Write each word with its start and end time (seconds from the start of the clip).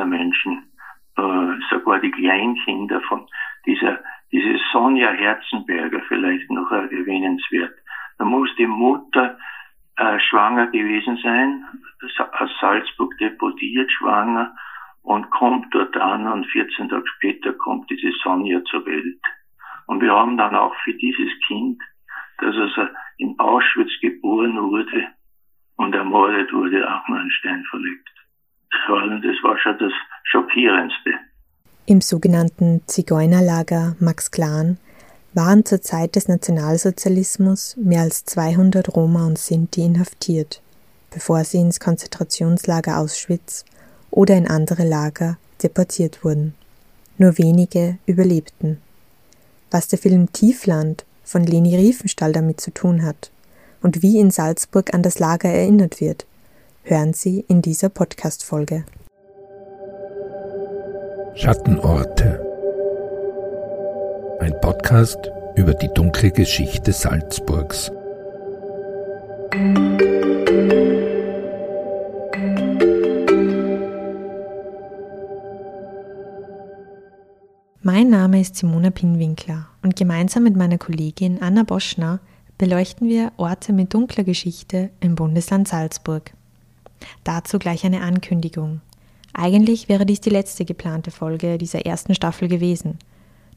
dieser 0.00 0.06
Menschen, 0.06 0.70
äh, 1.16 1.52
sogar 1.70 1.98
die 2.00 2.10
Kleinkinder 2.10 3.00
von 3.02 3.26
dieser, 3.66 3.98
diese 4.32 4.58
Sonja 4.72 5.10
Herzenberger 5.10 6.00
vielleicht 6.08 6.50
noch 6.50 6.70
erwähnenswert. 6.70 7.74
Da 8.18 8.24
muss 8.24 8.48
die 8.56 8.66
Mutter 8.66 9.36
äh, 9.96 10.18
schwanger 10.20 10.68
gewesen 10.68 11.18
sein, 11.22 11.64
aus 12.32 12.50
Salzburg 12.60 13.16
deportiert, 13.18 13.90
schwanger 13.92 14.54
und 15.02 15.30
kommt 15.30 15.74
dort 15.74 15.96
an 15.96 16.26
und 16.26 16.46
14 16.46 16.88
Tage 16.88 17.06
später 17.16 17.52
kommt 17.52 17.90
diese 17.90 18.12
Sonja 18.22 18.62
zur 18.64 18.86
Welt. 18.86 19.20
Und 19.86 20.00
wir 20.00 20.14
haben 20.14 20.38
dann 20.38 20.54
auch 20.54 20.74
für 20.84 20.94
dieses 20.94 21.30
Kind, 21.46 21.80
das 22.38 22.56
also 22.56 22.86
in 23.18 23.38
Auschwitz 23.38 23.90
geboren 24.00 24.56
wurde 24.56 25.08
und 25.76 25.94
ermordet 25.94 26.52
wurde, 26.52 26.88
auch 26.90 27.06
mal 27.08 27.20
einen 27.20 27.30
Stein 27.32 27.64
verlegt. 27.68 28.19
Das 28.70 29.42
war 29.42 29.58
schon 29.58 29.78
das 29.78 29.92
Schockierendste. 30.24 31.10
Im 31.86 32.00
sogenannten 32.00 32.82
Zigeunerlager 32.86 33.96
Max 33.98 34.30
Klan 34.30 34.78
waren 35.34 35.64
zur 35.64 35.80
Zeit 35.80 36.16
des 36.16 36.28
Nationalsozialismus 36.28 37.76
mehr 37.76 38.02
als 38.02 38.24
200 38.24 38.94
Roma 38.94 39.26
und 39.26 39.38
Sinti 39.38 39.84
inhaftiert, 39.84 40.62
bevor 41.12 41.44
sie 41.44 41.58
ins 41.58 41.80
Konzentrationslager 41.80 42.98
Auschwitz 42.98 43.64
oder 44.10 44.36
in 44.36 44.48
andere 44.48 44.86
Lager 44.86 45.36
deportiert 45.62 46.24
wurden. 46.24 46.54
Nur 47.18 47.38
wenige 47.38 47.98
überlebten. 48.06 48.80
Was 49.70 49.88
der 49.88 49.98
Film 49.98 50.32
Tiefland 50.32 51.04
von 51.24 51.44
Leni 51.44 51.76
Riefenstahl 51.76 52.32
damit 52.32 52.60
zu 52.60 52.72
tun 52.72 53.04
hat 53.04 53.30
und 53.82 54.02
wie 54.02 54.18
in 54.18 54.30
Salzburg 54.30 54.94
an 54.94 55.02
das 55.02 55.18
Lager 55.18 55.48
erinnert 55.48 56.00
wird, 56.00 56.26
hören 56.82 57.12
Sie 57.12 57.44
in 57.48 57.62
dieser 57.62 57.88
Podcast-Folge. 57.88 58.84
Schattenorte. 61.34 62.46
Ein 64.40 64.58
Podcast 64.60 65.30
über 65.56 65.74
die 65.74 65.88
dunkle 65.88 66.30
Geschichte 66.30 66.92
Salzburgs. 66.92 67.90
Mein 77.82 78.10
Name 78.10 78.40
ist 78.40 78.56
Simona 78.56 78.90
Pinwinkler 78.90 79.68
und 79.82 79.96
gemeinsam 79.96 80.42
mit 80.44 80.56
meiner 80.56 80.78
Kollegin 80.78 81.40
Anna 81.42 81.62
Boschner 81.62 82.20
beleuchten 82.58 83.08
wir 83.08 83.32
Orte 83.36 83.72
mit 83.72 83.94
dunkler 83.94 84.24
Geschichte 84.24 84.90
im 85.00 85.14
Bundesland 85.14 85.66
Salzburg. 85.68 86.32
Dazu 87.24 87.58
gleich 87.58 87.84
eine 87.84 88.02
Ankündigung. 88.02 88.80
Eigentlich 89.32 89.88
wäre 89.88 90.06
dies 90.06 90.20
die 90.20 90.30
letzte 90.30 90.64
geplante 90.64 91.10
Folge 91.10 91.58
dieser 91.58 91.86
ersten 91.86 92.14
Staffel 92.14 92.48
gewesen. 92.48 92.98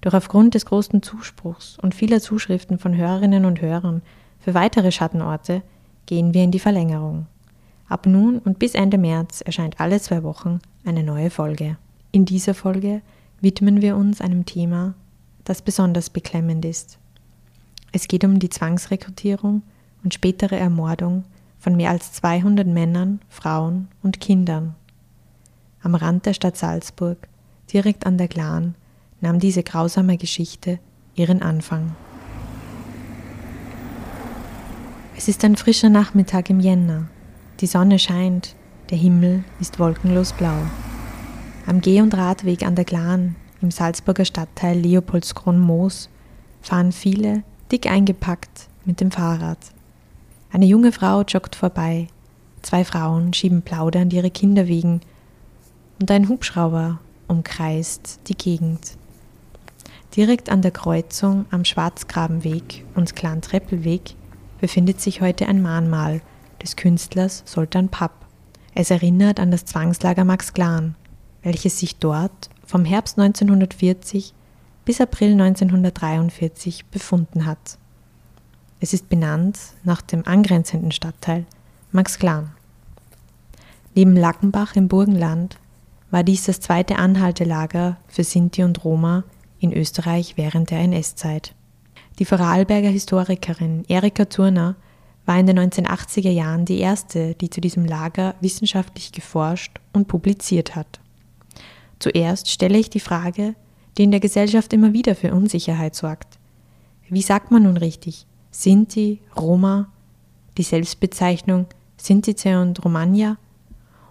Doch 0.01 0.13
aufgrund 0.13 0.53
des 0.53 0.65
großen 0.65 1.01
Zuspruchs 1.01 1.77
und 1.81 1.95
vieler 1.95 2.19
Zuschriften 2.21 2.77
von 2.77 2.95
Hörerinnen 2.95 3.45
und 3.45 3.61
Hörern 3.61 4.01
für 4.39 4.53
weitere 4.53 4.91
Schattenorte 4.91 5.61
gehen 6.05 6.33
wir 6.33 6.43
in 6.43 6.51
die 6.51 6.59
Verlängerung. 6.59 7.27
Ab 7.87 8.05
nun 8.05 8.39
und 8.39 8.59
bis 8.59 8.75
Ende 8.75 8.97
März 8.97 9.41
erscheint 9.41 9.79
alle 9.79 9.99
zwei 9.99 10.23
Wochen 10.23 10.59
eine 10.85 11.03
neue 11.03 11.29
Folge. 11.29 11.77
In 12.11 12.25
dieser 12.25 12.53
Folge 12.53 13.01
widmen 13.39 13.81
wir 13.81 13.95
uns 13.95 14.21
einem 14.21 14.45
Thema, 14.45 14.93
das 15.43 15.61
besonders 15.61 16.09
beklemmend 16.09 16.65
ist. 16.65 16.97
Es 17.91 18.07
geht 18.07 18.23
um 18.23 18.39
die 18.39 18.49
Zwangsrekrutierung 18.49 19.61
und 20.03 20.13
spätere 20.13 20.57
Ermordung 20.57 21.23
von 21.63 21.77
mehr 21.77 21.91
als 21.91 22.11
200 22.11 22.67
Männern, 22.67 23.21
Frauen 23.29 23.87
und 24.03 24.19
Kindern 24.19 24.75
am 25.83 25.95
Rand 25.95 26.25
der 26.25 26.33
Stadt 26.33 26.57
Salzburg, 26.57 27.17
direkt 27.71 28.05
an 28.05 28.17
der 28.17 28.29
Glan, 28.29 28.75
nahm 29.21 29.39
diese 29.39 29.63
grausame 29.63 30.17
Geschichte 30.17 30.79
ihren 31.15 31.41
Anfang. 31.41 31.95
Es 35.15 35.27
ist 35.27 35.43
ein 35.43 35.57
frischer 35.57 35.89
Nachmittag 35.89 36.49
im 36.49 36.59
Jänner. 36.59 37.07
Die 37.59 37.67
Sonne 37.67 37.99
scheint, 37.99 38.55
der 38.89 38.97
Himmel 38.97 39.43
ist 39.59 39.77
wolkenlos 39.77 40.33
blau. 40.33 40.57
Am 41.65 41.81
Geh- 41.81 42.01
und 42.01 42.15
Radweg 42.15 42.63
an 42.63 42.75
der 42.75 42.85
Glan 42.85 43.35
im 43.61 43.69
Salzburger 43.69 44.25
Stadtteil 44.25 44.77
Leopoldskron-Moos 44.79 46.09
fahren 46.61 46.91
viele, 46.91 47.43
dick 47.71 47.87
eingepackt, 47.87 48.67
mit 48.85 48.99
dem 48.99 49.11
Fahrrad. 49.11 49.59
Eine 50.53 50.67
junge 50.67 50.91
Frau 50.91 51.23
joggt 51.23 51.55
vorbei. 51.55 52.09
Zwei 52.61 52.85
Frauen 52.85 53.33
schieben 53.33 53.63
plaudernd 53.63 54.13
ihre 54.13 54.29
Kinder 54.29 54.67
wegen 54.67 55.01
und 55.99 56.11
ein 56.11 56.29
Hubschrauber 56.29 56.99
umkreist 57.27 58.19
die 58.27 58.37
Gegend. 58.37 58.95
Direkt 60.15 60.51
an 60.51 60.61
der 60.61 60.69
Kreuzung 60.69 61.47
am 61.49 61.65
Schwarzgrabenweg 61.65 62.85
und 62.93 63.15
Kleintreppelweg 63.15 64.13
befindet 64.61 65.01
sich 65.01 65.21
heute 65.21 65.47
ein 65.47 65.59
Mahnmal 65.59 66.21
des 66.61 66.75
Künstlers 66.75 67.41
Soltan 67.47 67.89
Papp. 67.89 68.13
Es 68.75 68.91
erinnert 68.91 69.39
an 69.39 69.49
das 69.49 69.65
Zwangslager 69.65 70.23
Max 70.23 70.53
Glan, 70.53 70.93
welches 71.41 71.79
sich 71.79 71.95
dort 71.95 72.51
vom 72.63 72.85
Herbst 72.85 73.17
1940 73.17 74.35
bis 74.85 75.01
April 75.01 75.31
1943 75.31 76.85
befunden 76.91 77.47
hat. 77.47 77.79
Es 78.83 78.91
ist 78.91 79.07
benannt 79.07 79.57
nach 79.85 80.01
dem 80.01 80.27
angrenzenden 80.27 80.91
Stadtteil 80.91 81.45
Max 81.93 82.19
Glan. 82.19 82.51
Neben 83.95 84.17
Lackenbach 84.17 84.75
im 84.75 84.89
Burgenland 84.89 85.57
war 86.11 86.25
dies 86.25 86.43
das 86.43 86.59
zweite 86.59 86.97
Anhaltelager 86.97 87.95
für 88.09 88.25
Sinti 88.25 88.61
und 88.61 88.83
Roma 88.83 89.23
in 89.57 89.71
Österreich 89.71 90.33
während 90.35 90.69
der 90.69 90.79
NS-Zeit. 90.79 91.55
Die 92.19 92.25
Vorarlberger 92.25 92.89
Historikerin 92.89 93.85
Erika 93.87 94.25
Turner 94.25 94.75
war 95.25 95.39
in 95.39 95.47
den 95.47 95.59
1980er 95.59 96.31
Jahren 96.31 96.65
die 96.65 96.79
erste, 96.79 97.35
die 97.35 97.49
zu 97.49 97.61
diesem 97.61 97.85
Lager 97.85 98.35
wissenschaftlich 98.41 99.13
geforscht 99.13 99.79
und 99.93 100.09
publiziert 100.09 100.75
hat. 100.75 100.99
Zuerst 101.99 102.49
stelle 102.51 102.79
ich 102.79 102.89
die 102.89 102.99
Frage, 102.99 103.55
die 103.97 104.03
in 104.03 104.11
der 104.11 104.19
Gesellschaft 104.19 104.73
immer 104.73 104.91
wieder 104.91 105.15
für 105.15 105.33
Unsicherheit 105.33 105.95
sorgt. 105.95 106.37
Wie 107.07 107.21
sagt 107.21 107.49
man 107.49 107.63
nun 107.63 107.77
richtig? 107.77 108.27
Sinti, 108.53 109.19
Roma, 109.35 109.91
die 110.57 110.63
Selbstbezeichnung 110.63 111.65
Sintice 111.97 112.55
und 112.61 112.83
Romagna 112.85 113.37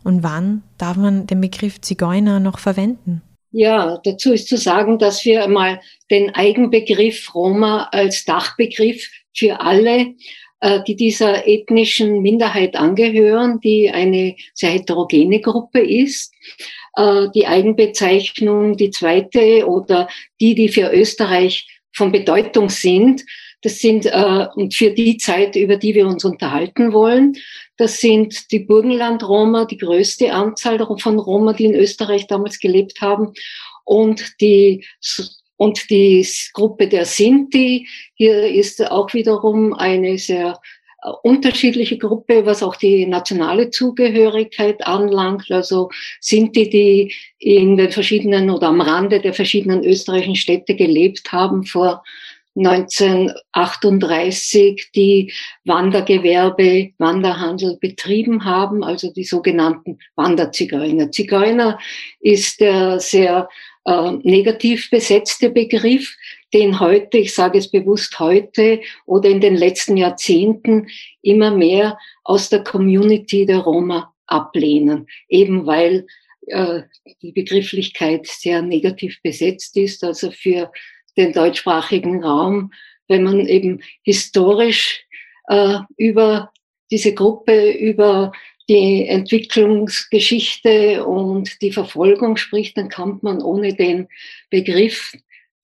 und 0.04 0.22
wann 0.22 0.62
darf 0.78 0.96
man 0.96 1.26
den 1.26 1.40
Begriff 1.40 1.80
Zigeuner 1.80 2.40
noch 2.40 2.58
verwenden? 2.58 3.22
Ja, 3.52 4.00
dazu 4.02 4.32
ist 4.32 4.48
zu 4.48 4.56
sagen, 4.56 4.98
dass 4.98 5.24
wir 5.24 5.44
einmal 5.44 5.80
den 6.10 6.34
Eigenbegriff 6.34 7.34
Roma 7.34 7.88
als 7.92 8.24
Dachbegriff 8.24 9.08
für 9.36 9.60
alle, 9.60 10.14
äh, 10.60 10.80
die 10.86 10.96
dieser 10.96 11.46
ethnischen 11.46 12.22
Minderheit 12.22 12.76
angehören, 12.76 13.60
die 13.60 13.90
eine 13.90 14.36
sehr 14.54 14.70
heterogene 14.70 15.40
Gruppe 15.40 15.80
ist, 15.80 16.34
äh, 16.96 17.28
die 17.34 17.46
Eigenbezeichnung, 17.46 18.76
die 18.76 18.90
zweite 18.90 19.66
oder 19.66 20.08
die, 20.40 20.54
die 20.54 20.68
für 20.68 20.90
Österreich 20.92 21.68
von 21.94 22.10
Bedeutung 22.10 22.70
sind, 22.70 23.22
das 23.62 23.78
sind 23.78 24.06
äh, 24.06 24.46
und 24.54 24.74
für 24.74 24.90
die 24.90 25.16
Zeit, 25.16 25.56
über 25.56 25.76
die 25.76 25.94
wir 25.94 26.06
uns 26.06 26.24
unterhalten 26.24 26.92
wollen, 26.92 27.36
das 27.76 28.00
sind 28.00 28.50
die 28.52 28.60
Burgenland-Roma, 28.60 29.64
die 29.64 29.78
größte 29.78 30.32
Anzahl 30.32 30.78
von 30.98 31.18
Roma, 31.18 31.52
die 31.52 31.64
in 31.66 31.74
Österreich 31.74 32.26
damals 32.26 32.58
gelebt 32.58 33.00
haben. 33.00 33.32
Und 33.84 34.40
die, 34.40 34.84
und 35.56 35.90
die 35.90 36.26
Gruppe 36.52 36.88
der 36.88 37.04
Sinti. 37.04 37.86
Hier 38.14 38.46
ist 38.46 38.84
auch 38.90 39.14
wiederum 39.14 39.74
eine 39.74 40.18
sehr 40.18 40.60
äh, 41.02 41.10
unterschiedliche 41.22 41.98
Gruppe, 41.98 42.46
was 42.46 42.62
auch 42.62 42.76
die 42.76 43.06
nationale 43.06 43.70
Zugehörigkeit 43.70 44.84
anlangt. 44.84 45.50
Also 45.50 45.90
Sinti, 46.20 46.68
die 46.68 47.14
in 47.38 47.76
den 47.76 47.92
verschiedenen 47.92 48.50
oder 48.50 48.68
am 48.68 48.80
Rande 48.80 49.20
der 49.20 49.34
verschiedenen 49.34 49.84
österreichischen 49.84 50.36
Städte 50.36 50.74
gelebt 50.74 51.30
haben 51.30 51.64
vor 51.64 52.02
1938 52.56 54.90
die 54.94 55.32
Wandergewerbe, 55.64 56.92
Wanderhandel 56.98 57.78
betrieben 57.80 58.44
haben, 58.44 58.84
also 58.84 59.12
die 59.12 59.24
sogenannten 59.24 59.98
Wanderzigeuner. 60.16 61.10
Zigeuner 61.10 61.78
ist 62.20 62.60
der 62.60 63.00
sehr 63.00 63.48
äh, 63.84 64.12
negativ 64.22 64.90
besetzte 64.90 65.50
Begriff, 65.50 66.16
den 66.52 66.78
heute, 66.78 67.18
ich 67.18 67.34
sage 67.34 67.58
es 67.58 67.70
bewusst 67.70 68.18
heute 68.20 68.80
oder 69.06 69.28
in 69.28 69.40
den 69.40 69.56
letzten 69.56 69.96
Jahrzehnten 69.96 70.86
immer 71.22 71.50
mehr 71.50 71.98
aus 72.24 72.50
der 72.50 72.62
Community 72.62 73.46
der 73.46 73.58
Roma 73.58 74.12
ablehnen, 74.26 75.06
eben 75.28 75.66
weil 75.66 76.06
äh, 76.46 76.82
die 77.22 77.32
Begrifflichkeit 77.32 78.26
sehr 78.26 78.62
negativ 78.62 79.20
besetzt 79.22 79.76
ist. 79.76 80.04
Also 80.04 80.30
für 80.30 80.70
den 81.16 81.32
deutschsprachigen 81.32 82.22
Raum, 82.22 82.72
wenn 83.08 83.24
man 83.24 83.46
eben 83.46 83.82
historisch 84.02 85.04
äh, 85.48 85.78
über 85.96 86.50
diese 86.90 87.14
Gruppe, 87.14 87.72
über 87.72 88.32
die 88.68 89.06
Entwicklungsgeschichte 89.06 91.04
und 91.04 91.60
die 91.62 91.72
Verfolgung 91.72 92.36
spricht, 92.36 92.76
dann 92.76 92.88
kommt 92.88 93.22
man 93.22 93.42
ohne 93.42 93.74
den 93.74 94.08
Begriff 94.50 95.12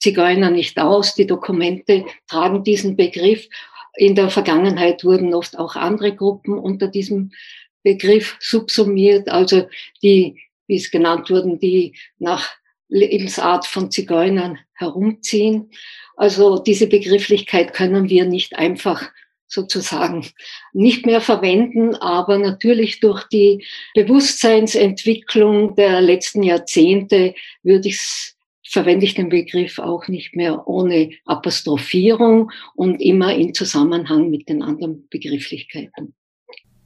Zigeuner 0.01 0.51
nicht 0.51 0.79
aus. 0.79 1.15
Die 1.15 1.27
Dokumente 1.27 2.05
tragen 2.29 2.65
diesen 2.65 2.97
Begriff. 2.97 3.49
In 3.97 4.15
der 4.15 4.31
Vergangenheit 4.31 5.05
wurden 5.05 5.35
oft 5.35 5.59
auch 5.59 5.77
andere 5.77 6.15
Gruppen 6.15 6.59
unter 6.59 6.89
diesem 6.89 7.33
Begriff 7.83 8.37
subsumiert, 8.41 9.29
also 9.29 9.69
die, 10.03 10.41
wie 10.67 10.77
es 10.77 10.91
genannt 10.91 11.31
wurden, 11.31 11.59
die 11.59 11.95
nach 12.19 12.49
Lebensart 12.89 13.67
von 13.67 13.91
Zigeunern 13.91 14.59
herumziehen. 14.75 15.71
Also 16.17 16.59
diese 16.59 16.87
Begrifflichkeit 16.87 17.75
können 17.75 18.09
wir 18.09 18.25
nicht 18.25 18.57
einfach 18.57 19.11
sozusagen 19.47 20.27
nicht 20.73 21.07
mehr 21.07 21.21
verwenden, 21.21 21.95
aber 21.95 22.39
natürlich 22.39 23.01
durch 23.01 23.25
die 23.29 23.65
Bewusstseinsentwicklung 23.95 25.75
der 25.75 26.01
letzten 26.01 26.43
Jahrzehnte 26.43 27.35
würde 27.63 27.89
ich 27.89 28.35
verwende 28.71 29.07
ich 29.07 29.15
den 29.15 29.31
Begriff 29.31 29.79
auch 29.79 30.09
nicht 30.09 30.37
mehr 30.37 30.69
ohne 30.69 31.11
Apostrophierung 31.25 32.51
und 32.75 33.01
immer 33.01 33.35
in 33.35 33.55
Zusammenhang 33.55 34.29
mit 34.29 34.49
den 34.51 34.63
anderen 34.63 35.09
Begrifflichkeiten. 35.09 36.15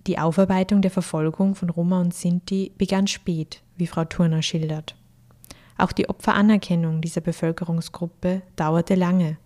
Die 0.06 0.18
Aufarbeitung 0.18 0.82
der 0.82 0.90
Verfolgung 0.90 1.54
von 1.54 1.70
Roma 1.70 2.00
und 2.00 2.14
Sinti 2.14 2.72
begann 2.76 3.06
spät, 3.06 3.62
wie 3.76 3.86
Frau 3.86 4.04
Turner 4.04 4.42
schildert. 4.42 4.94
Auch 5.82 5.90
die 5.90 6.08
Opferanerkennung 6.08 7.00
dieser 7.00 7.20
Bevölkerungsgruppe 7.20 8.42
dauerte 8.54 8.94
lange 8.94 9.36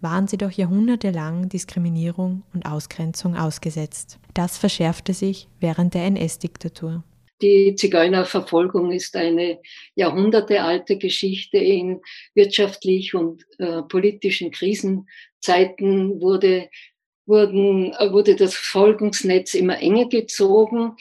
waren 0.00 0.26
sie 0.26 0.36
doch 0.36 0.50
jahrhundertelang 0.50 1.48
Diskriminierung 1.48 2.42
und 2.52 2.66
Ausgrenzung 2.66 3.36
ausgesetzt. 3.36 4.18
Das 4.34 4.58
verschärfte 4.58 5.14
sich 5.14 5.46
während 5.60 5.94
der 5.94 6.06
NS-Diktatur. 6.06 7.04
Die 7.40 7.76
Zigeunerverfolgung 7.76 8.90
ist 8.90 9.14
eine 9.14 9.60
jahrhundertealte 9.94 10.98
Geschichte. 10.98 11.58
In 11.58 12.00
wirtschaftlich 12.34 13.14
und 13.14 13.44
äh, 13.58 13.82
politischen 13.82 14.50
Krisenzeiten 14.50 16.20
wurde, 16.20 16.68
wurden, 17.26 17.92
äh, 17.92 18.10
wurde 18.10 18.34
das 18.34 18.56
Verfolgungsnetz 18.56 19.54
immer 19.54 19.78
enger 19.78 20.08
gezogen. 20.08 20.96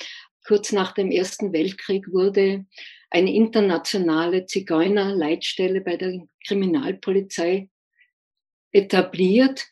Kurz 0.46 0.72
nach 0.72 0.94
dem 0.94 1.10
Ersten 1.10 1.54
Weltkrieg 1.54 2.12
wurde 2.12 2.66
eine 3.10 3.34
internationale 3.34 4.46
Zigeunerleitstelle 4.46 5.82
bei 5.82 5.98
der 5.98 6.28
Kriminalpolizei 6.46 7.70
etabliert, 8.72 9.66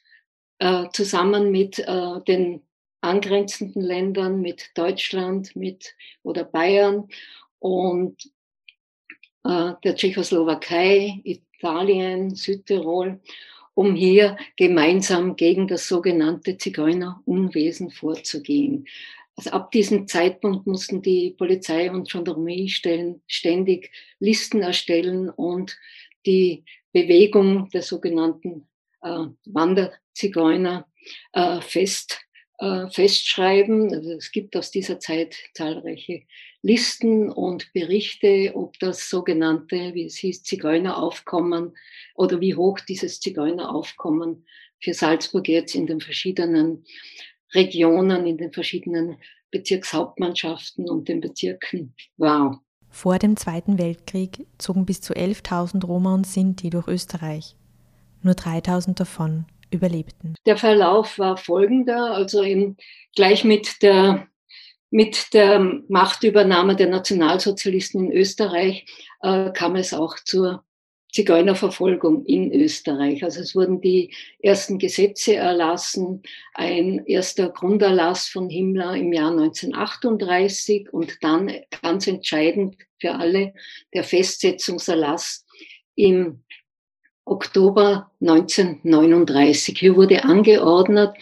äh, 0.59 0.85
zusammen 0.91 1.51
mit 1.51 1.79
äh, 1.79 2.21
den 2.27 2.63
angrenzenden 3.01 3.81
Ländern, 3.81 4.41
mit 4.41 4.71
Deutschland, 4.75 5.55
mit 5.55 5.95
oder 6.23 6.43
Bayern 6.43 7.07
und 7.59 8.31
äh, 9.43 9.73
der 9.83 9.95
Tschechoslowakei, 9.95 11.21
Italien, 11.23 12.35
Südtirol, 12.35 13.19
um 13.75 13.93
hier 13.95 14.35
gemeinsam 14.55 15.35
gegen 15.35 15.67
das 15.67 15.87
sogenannte 15.87 16.57
Zigeunerunwesen 16.57 17.91
vorzugehen. 17.91 18.87
Also 19.37 19.51
ab 19.51 19.71
diesem 19.71 20.07
Zeitpunkt 20.07 20.65
mussten 20.65 21.03
die 21.03 21.35
Polizei 21.37 21.91
und 21.91 22.11
Gendarmeriestellen 22.11 23.21
ständig 23.27 23.91
Listen 24.19 24.63
erstellen 24.63 25.29
und 25.29 25.77
die 26.25 26.65
Bewegung 26.91 27.69
der 27.69 27.83
sogenannten 27.83 28.67
äh, 29.03 29.25
Wanderzigeuner 29.45 30.87
äh, 31.33 31.61
fest, 31.61 32.19
äh, 32.57 32.89
festschreiben. 32.89 33.93
Also 33.93 34.13
es 34.13 34.31
gibt 34.31 34.55
aus 34.57 34.71
dieser 34.71 34.99
Zeit 34.99 35.35
zahlreiche 35.53 36.23
Listen 36.63 37.29
und 37.29 37.71
Berichte, 37.73 38.53
ob 38.55 38.79
das 38.79 39.07
sogenannte, 39.07 39.93
wie 39.93 40.05
es 40.05 40.17
hieß, 40.17 40.41
Zigeuneraufkommen 40.41 41.77
oder 42.15 42.41
wie 42.41 42.55
hoch 42.55 42.79
dieses 42.79 43.19
Zigeuneraufkommen 43.19 44.47
für 44.81 44.95
Salzburg 44.95 45.47
jetzt 45.47 45.75
in 45.75 45.85
den 45.85 46.01
verschiedenen 46.01 46.85
Regionen, 47.53 48.25
in 48.25 48.37
den 48.37 48.51
verschiedenen 48.51 49.17
Bezirkshauptmannschaften 49.51 50.89
und 50.89 51.07
den 51.07 51.21
Bezirken 51.21 51.93
war. 52.17 52.61
Vor 52.89 53.19
dem 53.19 53.37
Zweiten 53.37 53.77
Weltkrieg 53.77 54.45
zogen 54.57 54.85
bis 54.85 55.01
zu 55.01 55.13
11.000 55.13 55.85
Roma 55.85 56.13
und 56.13 56.25
Sinti 56.25 56.69
durch 56.69 56.87
Österreich. 56.87 57.55
Nur 58.23 58.33
3000 58.33 58.99
davon 58.99 59.45
überlebten. 59.69 60.35
Der 60.45 60.57
Verlauf 60.57 61.19
war 61.19 61.37
folgender, 61.37 62.11
also 62.13 62.41
in, 62.41 62.77
gleich 63.15 63.43
mit 63.43 63.81
der, 63.81 64.27
mit 64.89 65.33
der 65.33 65.59
Machtübernahme 65.89 66.75
der 66.75 66.87
Nationalsozialisten 66.87 68.05
in 68.05 68.11
Österreich 68.11 68.85
äh, 69.21 69.51
kam 69.51 69.75
es 69.75 69.93
auch 69.93 70.15
zur 70.23 70.63
Zigeunerverfolgung 71.17 72.25
in 72.25 72.53
Österreich. 72.53 73.23
Also 73.23 73.41
es 73.41 73.55
wurden 73.55 73.81
die 73.81 74.13
ersten 74.39 74.77
Gesetze 74.77 75.35
erlassen, 75.35 76.21
ein 76.53 77.03
erster 77.07 77.49
Grunderlass 77.49 78.27
von 78.27 78.51
Himmler 78.51 78.95
im 78.95 79.11
Jahr 79.11 79.31
1938 79.31 80.93
und 80.93 81.17
dann 81.21 81.51
ganz 81.81 82.05
entscheidend 82.05 82.77
für 82.99 83.15
alle 83.15 83.55
der 83.95 84.03
Festsetzungserlass 84.03 85.43
im 85.95 86.43
Oktober 87.25 88.11
1939. 88.21 89.79
Hier 89.79 89.95
wurde 89.95 90.23
angeordnet, 90.23 91.15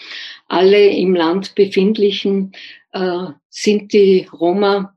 alle 0.50 0.89
im 0.89 1.15
Land 1.15 1.56
befindlichen 1.56 2.51
äh, 2.91 3.27
Sinti, 3.50 4.27
Roma, 4.33 4.94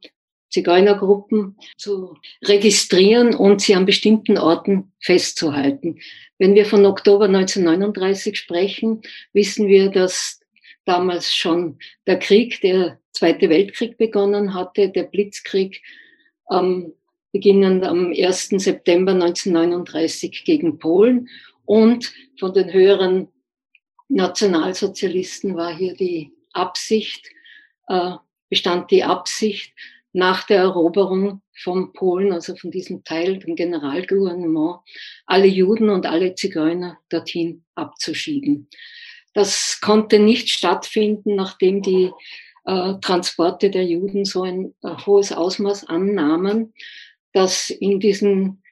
Zigeunergruppen 0.50 1.56
zu 1.76 2.16
registrieren 2.44 3.34
und 3.34 3.60
sie 3.60 3.74
an 3.74 3.86
bestimmten 3.86 4.38
Orten 4.38 4.92
festzuhalten. 5.00 6.00
Wenn 6.38 6.54
wir 6.54 6.64
von 6.64 6.86
Oktober 6.86 7.26
1939 7.26 8.38
sprechen, 8.38 9.02
wissen 9.32 9.68
wir, 9.68 9.90
dass 9.90 10.40
damals 10.84 11.34
schon 11.34 11.78
der 12.06 12.18
Krieg, 12.18 12.60
der 12.62 12.98
Zweite 13.12 13.50
Weltkrieg 13.50 13.98
begonnen 13.98 14.54
hatte, 14.54 14.90
der 14.90 15.02
Blitzkrieg 15.02 15.82
am 16.46 16.92
beginnend 17.32 17.84
am 17.84 18.12
1. 18.12 18.48
September 18.56 19.12
1939 19.12 20.44
gegen 20.44 20.78
Polen. 20.78 21.28
Und 21.64 22.12
von 22.38 22.52
den 22.52 22.72
höheren 22.72 23.28
Nationalsozialisten 24.08 25.54
war 25.54 25.76
hier 25.76 25.94
die 25.94 26.32
Absicht, 26.52 27.28
äh, 27.88 28.12
bestand 28.48 28.90
die 28.90 29.04
Absicht, 29.04 29.74
nach 30.18 30.42
der 30.42 30.62
Eroberung 30.62 31.42
von 31.62 31.92
Polen, 31.92 32.32
also 32.32 32.56
von 32.56 32.72
diesem 32.72 33.04
Teil, 33.04 33.38
dem 33.38 33.54
Generalgouvernement, 33.54 34.80
alle 35.26 35.46
Juden 35.46 35.90
und 35.90 36.06
alle 36.06 36.34
Zigeuner 36.34 36.98
dorthin 37.08 37.64
abzuschieben. 37.76 38.68
Das 39.32 39.80
konnte 39.80 40.18
nicht 40.18 40.50
stattfinden, 40.50 41.36
nachdem 41.36 41.82
die 41.82 42.10
äh, 42.64 42.94
Transporte 43.00 43.70
der 43.70 43.84
Juden 43.84 44.24
so 44.24 44.42
ein 44.42 44.74
äh, 44.82 44.90
hohes 45.06 45.30
Ausmaß 45.30 45.84
annahmen, 45.84 46.74
dass 47.32 47.70
in 47.70 48.00
diesen 48.00 48.64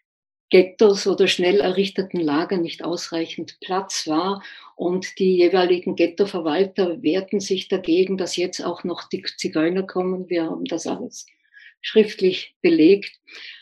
Ghettos 0.50 1.06
oder 1.06 1.28
schnell 1.28 1.60
errichteten 1.60 2.20
Lagern 2.20 2.62
nicht 2.62 2.84
ausreichend 2.84 3.58
Platz 3.60 4.08
war. 4.08 4.42
Und 4.74 5.20
die 5.20 5.36
jeweiligen 5.36 5.94
Ghettoverwalter 5.94 7.02
wehrten 7.02 7.38
sich 7.38 7.68
dagegen, 7.68 8.16
dass 8.16 8.36
jetzt 8.36 8.64
auch 8.64 8.82
noch 8.82 9.08
die 9.08 9.22
Zigeuner 9.22 9.84
kommen. 9.84 10.28
Wir 10.28 10.46
haben 10.46 10.64
das 10.64 10.88
alles 10.88 11.26
schriftlich 11.86 12.54
belegt. 12.62 13.12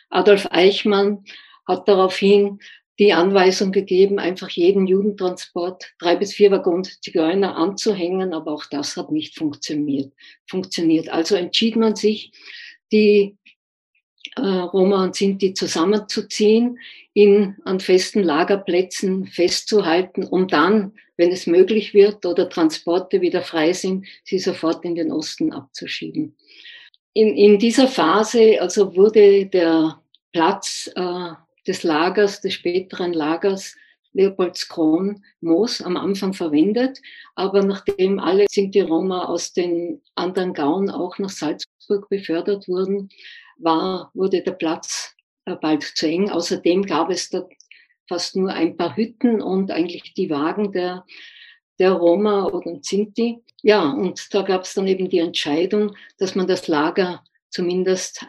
Adolf 0.08 0.48
Eichmann 0.50 1.24
hat 1.66 1.88
daraufhin 1.88 2.58
die 2.98 3.12
Anweisung 3.12 3.72
gegeben, 3.72 4.18
einfach 4.18 4.48
jeden 4.50 4.86
Judentransport 4.86 5.94
drei 5.98 6.16
bis 6.16 6.32
vier 6.32 6.50
Waggons 6.50 7.00
Zigeuner 7.00 7.56
anzuhängen, 7.56 8.32
aber 8.32 8.52
auch 8.52 8.66
das 8.66 8.96
hat 8.96 9.10
nicht 9.10 9.36
funktioniert. 9.36 10.12
funktioniert. 10.46 11.08
Also 11.08 11.34
entschied 11.34 11.76
man 11.76 11.96
sich, 11.96 12.30
die 12.92 13.36
äh, 14.36 14.40
Roma 14.40 15.02
und 15.02 15.16
Sinti 15.16 15.54
zusammenzuziehen, 15.54 16.78
ihn 17.14 17.56
an 17.64 17.80
festen 17.80 18.22
Lagerplätzen 18.22 19.26
festzuhalten, 19.26 20.24
um 20.24 20.48
dann, 20.48 20.94
wenn 21.16 21.30
es 21.30 21.46
möglich 21.46 21.94
wird 21.94 22.24
oder 22.26 22.48
Transporte 22.48 23.20
wieder 23.20 23.42
frei 23.42 23.72
sind, 23.72 24.06
sie 24.24 24.38
sofort 24.38 24.84
in 24.84 24.94
den 24.94 25.12
Osten 25.12 25.52
abzuschieben. 25.52 26.36
In, 27.14 27.36
in 27.36 27.58
dieser 27.58 27.86
Phase 27.86 28.60
also 28.60 28.94
wurde 28.96 29.46
der 29.46 30.00
Platz 30.32 30.90
äh, 30.96 31.30
des 31.66 31.84
Lagers, 31.84 32.40
des 32.40 32.54
späteren 32.54 33.12
Lagers 33.12 33.76
Leopoldskron 34.14 35.22
Moos 35.40 35.80
am 35.80 35.96
Anfang 35.96 36.32
verwendet, 36.32 37.00
aber 37.34 37.64
nachdem 37.64 38.18
alle 38.18 38.46
Sinti-Roma 38.48 39.24
aus 39.24 39.52
den 39.52 40.00
anderen 40.14 40.54
Gauen 40.54 40.90
auch 40.90 41.18
nach 41.18 41.30
Salzburg 41.30 42.08
befördert 42.08 42.68
wurden, 42.68 43.08
war, 43.58 44.10
wurde 44.14 44.42
der 44.42 44.52
Platz 44.52 45.14
äh, 45.44 45.56
bald 45.56 45.82
zu 45.82 46.06
eng. 46.06 46.30
Außerdem 46.30 46.82
gab 46.82 47.10
es 47.10 47.30
dort 47.30 47.52
fast 48.08 48.36
nur 48.36 48.52
ein 48.52 48.76
paar 48.76 48.96
Hütten 48.96 49.40
und 49.40 49.70
eigentlich 49.70 50.14
die 50.14 50.30
Wagen 50.30 50.72
der, 50.72 51.04
der 51.78 51.92
Roma 51.92 52.46
oder 52.46 52.80
Zinti. 52.82 53.42
Ja, 53.64 53.88
und 53.88 54.34
da 54.34 54.42
gab 54.42 54.64
es 54.64 54.74
dann 54.74 54.86
eben 54.86 55.08
die 55.08 55.20
Entscheidung, 55.20 55.96
dass 56.18 56.34
man 56.34 56.46
das 56.46 56.68
Lager 56.68 57.24
zumindest 57.48 58.26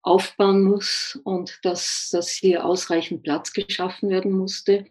aufbauen 0.00 0.64
muss 0.64 1.20
und 1.24 1.58
dass, 1.62 2.08
dass 2.10 2.30
hier 2.30 2.64
ausreichend 2.64 3.22
Platz 3.22 3.52
geschaffen 3.52 4.08
werden 4.08 4.32
musste. 4.32 4.86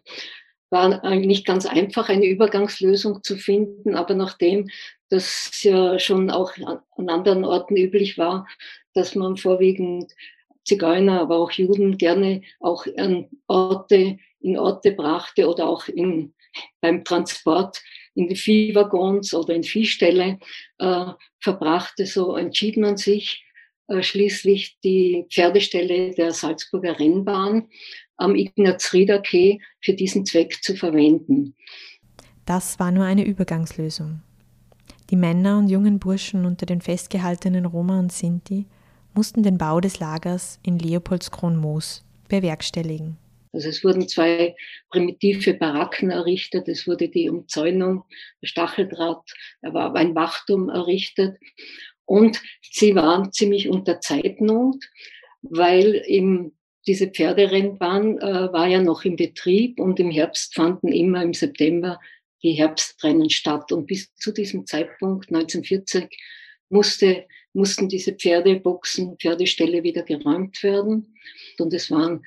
War 0.70 1.16
nicht 1.16 1.44
ganz 1.44 1.66
einfach, 1.66 2.08
eine 2.10 2.26
Übergangslösung 2.26 3.24
zu 3.24 3.36
finden, 3.36 3.96
aber 3.96 4.14
nachdem 4.14 4.70
das 5.08 5.64
ja 5.64 5.98
schon 5.98 6.30
auch 6.30 6.52
an 6.96 7.08
anderen 7.08 7.44
Orten 7.44 7.76
üblich 7.76 8.18
war, 8.18 8.46
dass 8.94 9.16
man 9.16 9.36
vorwiegend 9.36 10.12
Zigeuner, 10.64 11.22
aber 11.22 11.38
auch 11.38 11.50
Juden 11.50 11.98
gerne 11.98 12.42
auch 12.60 12.86
an 12.96 13.28
Orte, 13.48 14.18
in 14.38 14.56
Orte 14.56 14.92
brachte 14.92 15.48
oder 15.48 15.66
auch 15.66 15.88
in, 15.88 16.34
beim 16.80 17.02
Transport 17.02 17.82
in 18.18 18.28
die 18.28 18.36
Viehwaggons 18.36 19.32
oder 19.32 19.54
in 19.54 19.62
Viehställe 19.62 20.38
äh, 20.78 21.04
verbrachte. 21.38 22.04
So 22.04 22.36
entschied 22.36 22.76
man 22.76 22.96
sich, 22.96 23.44
äh, 23.86 24.02
schließlich 24.02 24.78
die 24.82 25.24
Pferdestelle 25.30 26.10
der 26.14 26.32
Salzburger 26.32 26.98
Rennbahn 26.98 27.68
am 28.16 28.34
Ignaz-Rieder-Quai 28.34 29.60
für 29.80 29.94
diesen 29.94 30.26
Zweck 30.26 30.58
zu 30.62 30.74
verwenden. 30.74 31.54
Das 32.44 32.80
war 32.80 32.90
nur 32.90 33.04
eine 33.04 33.24
Übergangslösung. 33.24 34.20
Die 35.10 35.16
Männer 35.16 35.58
und 35.58 35.68
jungen 35.68 36.00
Burschen 36.00 36.44
unter 36.44 36.66
den 36.66 36.80
festgehaltenen 36.80 37.66
Roma 37.66 38.00
und 38.00 38.12
Sinti 38.12 38.66
mussten 39.14 39.44
den 39.44 39.58
Bau 39.58 39.80
des 39.80 40.00
Lagers 40.00 40.58
in 40.64 40.78
Leopoldskron-Moos 40.78 42.04
bewerkstelligen. 42.28 43.16
Also 43.58 43.70
es 43.70 43.82
wurden 43.82 44.06
zwei 44.06 44.54
primitive 44.88 45.52
Baracken 45.52 46.12
errichtet, 46.12 46.68
es 46.68 46.86
wurde 46.86 47.08
die 47.08 47.28
Umzäunung, 47.28 48.04
Stacheldraht, 48.40 49.32
da 49.62 49.74
war 49.74 49.96
ein 49.96 50.14
Wachturm 50.14 50.68
errichtet 50.68 51.36
und 52.04 52.40
sie 52.62 52.94
waren 52.94 53.32
ziemlich 53.32 53.68
unter 53.68 54.00
Zeitnot, 54.00 54.76
weil 55.42 55.92
im, 56.06 56.52
diese 56.86 57.08
Pferderennbahn 57.08 58.18
äh, 58.18 58.52
war 58.52 58.68
ja 58.68 58.80
noch 58.80 59.04
im 59.04 59.16
Betrieb 59.16 59.80
und 59.80 59.98
im 59.98 60.12
Herbst 60.12 60.54
fanden 60.54 60.92
immer 60.92 61.20
im 61.20 61.34
September 61.34 61.98
die 62.44 62.52
Herbstrennen 62.52 63.28
statt. 63.28 63.72
Und 63.72 63.88
bis 63.88 64.14
zu 64.14 64.30
diesem 64.30 64.66
Zeitpunkt, 64.66 65.34
1940, 65.34 66.16
musste, 66.68 67.26
mussten 67.52 67.88
diese 67.88 68.12
Pferdeboxen, 68.12 69.18
Pferdeställe 69.18 69.82
wieder 69.82 70.04
geräumt 70.04 70.62
werden. 70.62 71.18
Und 71.58 71.74
es 71.74 71.90
waren 71.90 72.24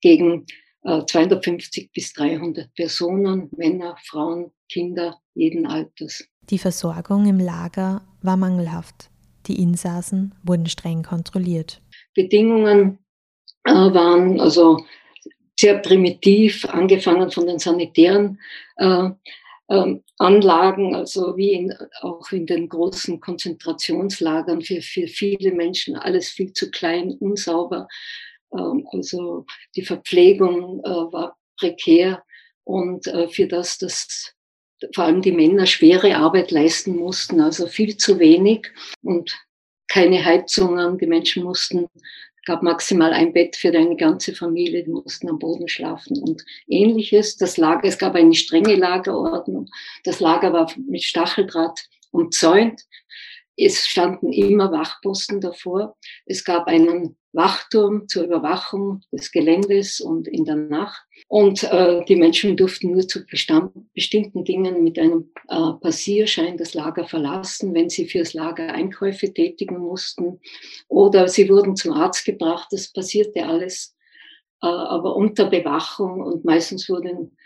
gegen 0.00 0.46
äh, 0.82 1.04
250 1.04 1.92
bis 1.92 2.12
300 2.14 2.72
Personen, 2.74 3.48
Männer, 3.56 3.96
Frauen, 4.04 4.50
Kinder 4.68 5.18
jeden 5.34 5.66
Alters. 5.66 6.24
Die 6.48 6.58
Versorgung 6.58 7.26
im 7.26 7.38
Lager 7.38 8.02
war 8.22 8.36
mangelhaft. 8.36 9.10
Die 9.46 9.60
Insassen 9.60 10.34
wurden 10.42 10.66
streng 10.66 11.02
kontrolliert. 11.02 11.80
Bedingungen 12.14 12.98
äh, 13.64 13.72
waren 13.72 14.40
also 14.40 14.84
sehr 15.58 15.78
primitiv, 15.78 16.64
angefangen 16.66 17.30
von 17.30 17.46
den 17.46 17.58
sanitären 17.58 18.38
äh, 18.76 19.10
äh, 19.68 19.96
Anlagen, 20.18 20.94
also 20.94 21.36
wie 21.36 21.52
in, 21.52 21.74
auch 22.00 22.32
in 22.32 22.46
den 22.46 22.68
großen 22.68 23.20
Konzentrationslagern 23.20 24.62
für, 24.62 24.82
für 24.82 25.06
viele 25.06 25.52
Menschen, 25.52 25.96
alles 25.96 26.30
viel 26.30 26.52
zu 26.52 26.70
klein, 26.70 27.16
unsauber. 27.20 27.86
Ähm, 28.52 28.86
also 28.92 29.46
die 29.76 29.82
Verpflegung 29.82 30.80
äh, 30.84 30.88
war 30.88 31.36
prekär 31.58 32.22
und 32.64 33.06
äh, 33.06 33.28
für 33.28 33.46
das, 33.46 33.78
dass 33.78 34.34
vor 34.94 35.04
allem 35.04 35.22
die 35.22 35.32
Männer 35.32 35.66
schwere 35.66 36.16
Arbeit 36.16 36.50
leisten 36.50 36.96
mussten, 36.96 37.40
also 37.40 37.66
viel 37.66 37.96
zu 37.96 38.18
wenig 38.18 38.68
und 39.02 39.38
keine 39.88 40.24
Heizungen. 40.24 40.96
Die 40.98 41.06
Menschen 41.06 41.44
mussten, 41.44 41.86
gab 42.46 42.62
maximal 42.62 43.12
ein 43.12 43.32
Bett 43.32 43.56
für 43.56 43.68
eine 43.68 43.96
ganze 43.96 44.34
Familie, 44.34 44.84
die 44.84 44.90
mussten 44.90 45.28
am 45.28 45.38
Boden 45.38 45.68
schlafen 45.68 46.18
und 46.22 46.42
ähnliches. 46.68 47.36
Das 47.36 47.56
Lager, 47.58 47.84
es 47.84 47.98
gab 47.98 48.14
eine 48.14 48.34
strenge 48.34 48.76
Lagerordnung. 48.76 49.68
Das 50.04 50.20
Lager 50.20 50.52
war 50.52 50.72
mit 50.88 51.02
Stacheldraht 51.02 51.88
umzäunt. 52.10 52.82
Es 53.62 53.86
standen 53.86 54.32
immer 54.32 54.72
Wachposten 54.72 55.40
davor. 55.40 55.96
Es 56.24 56.44
gab 56.44 56.66
einen 56.66 57.16
Wachturm 57.32 58.08
zur 58.08 58.24
Überwachung 58.24 59.02
des 59.12 59.30
Geländes 59.30 60.00
und 60.00 60.26
in 60.26 60.44
der 60.44 60.56
Nacht. 60.56 61.02
Und 61.28 61.62
äh, 61.64 62.04
die 62.06 62.16
Menschen 62.16 62.56
durften 62.56 62.92
nur 62.92 63.06
zu 63.06 63.24
bestimmten 63.26 64.44
Dingen 64.44 64.82
mit 64.82 64.98
einem 64.98 65.30
äh, 65.48 65.72
Passierschein 65.80 66.56
das 66.56 66.74
Lager 66.74 67.06
verlassen, 67.06 67.74
wenn 67.74 67.88
sie 67.88 68.06
fürs 68.06 68.32
Lager 68.34 68.72
Einkäufe 68.72 69.32
tätigen 69.32 69.78
mussten. 69.78 70.40
Oder 70.88 71.28
sie 71.28 71.48
wurden 71.48 71.76
zum 71.76 71.92
Arzt 71.92 72.24
gebracht. 72.24 72.68
Das 72.70 72.92
passierte 72.92 73.46
alles, 73.46 73.94
äh, 74.62 74.66
aber 74.66 75.14
unter 75.14 75.48
Bewachung. 75.48 76.22
Und 76.22 76.44
meistens 76.44 76.88
wurden, 76.88 77.36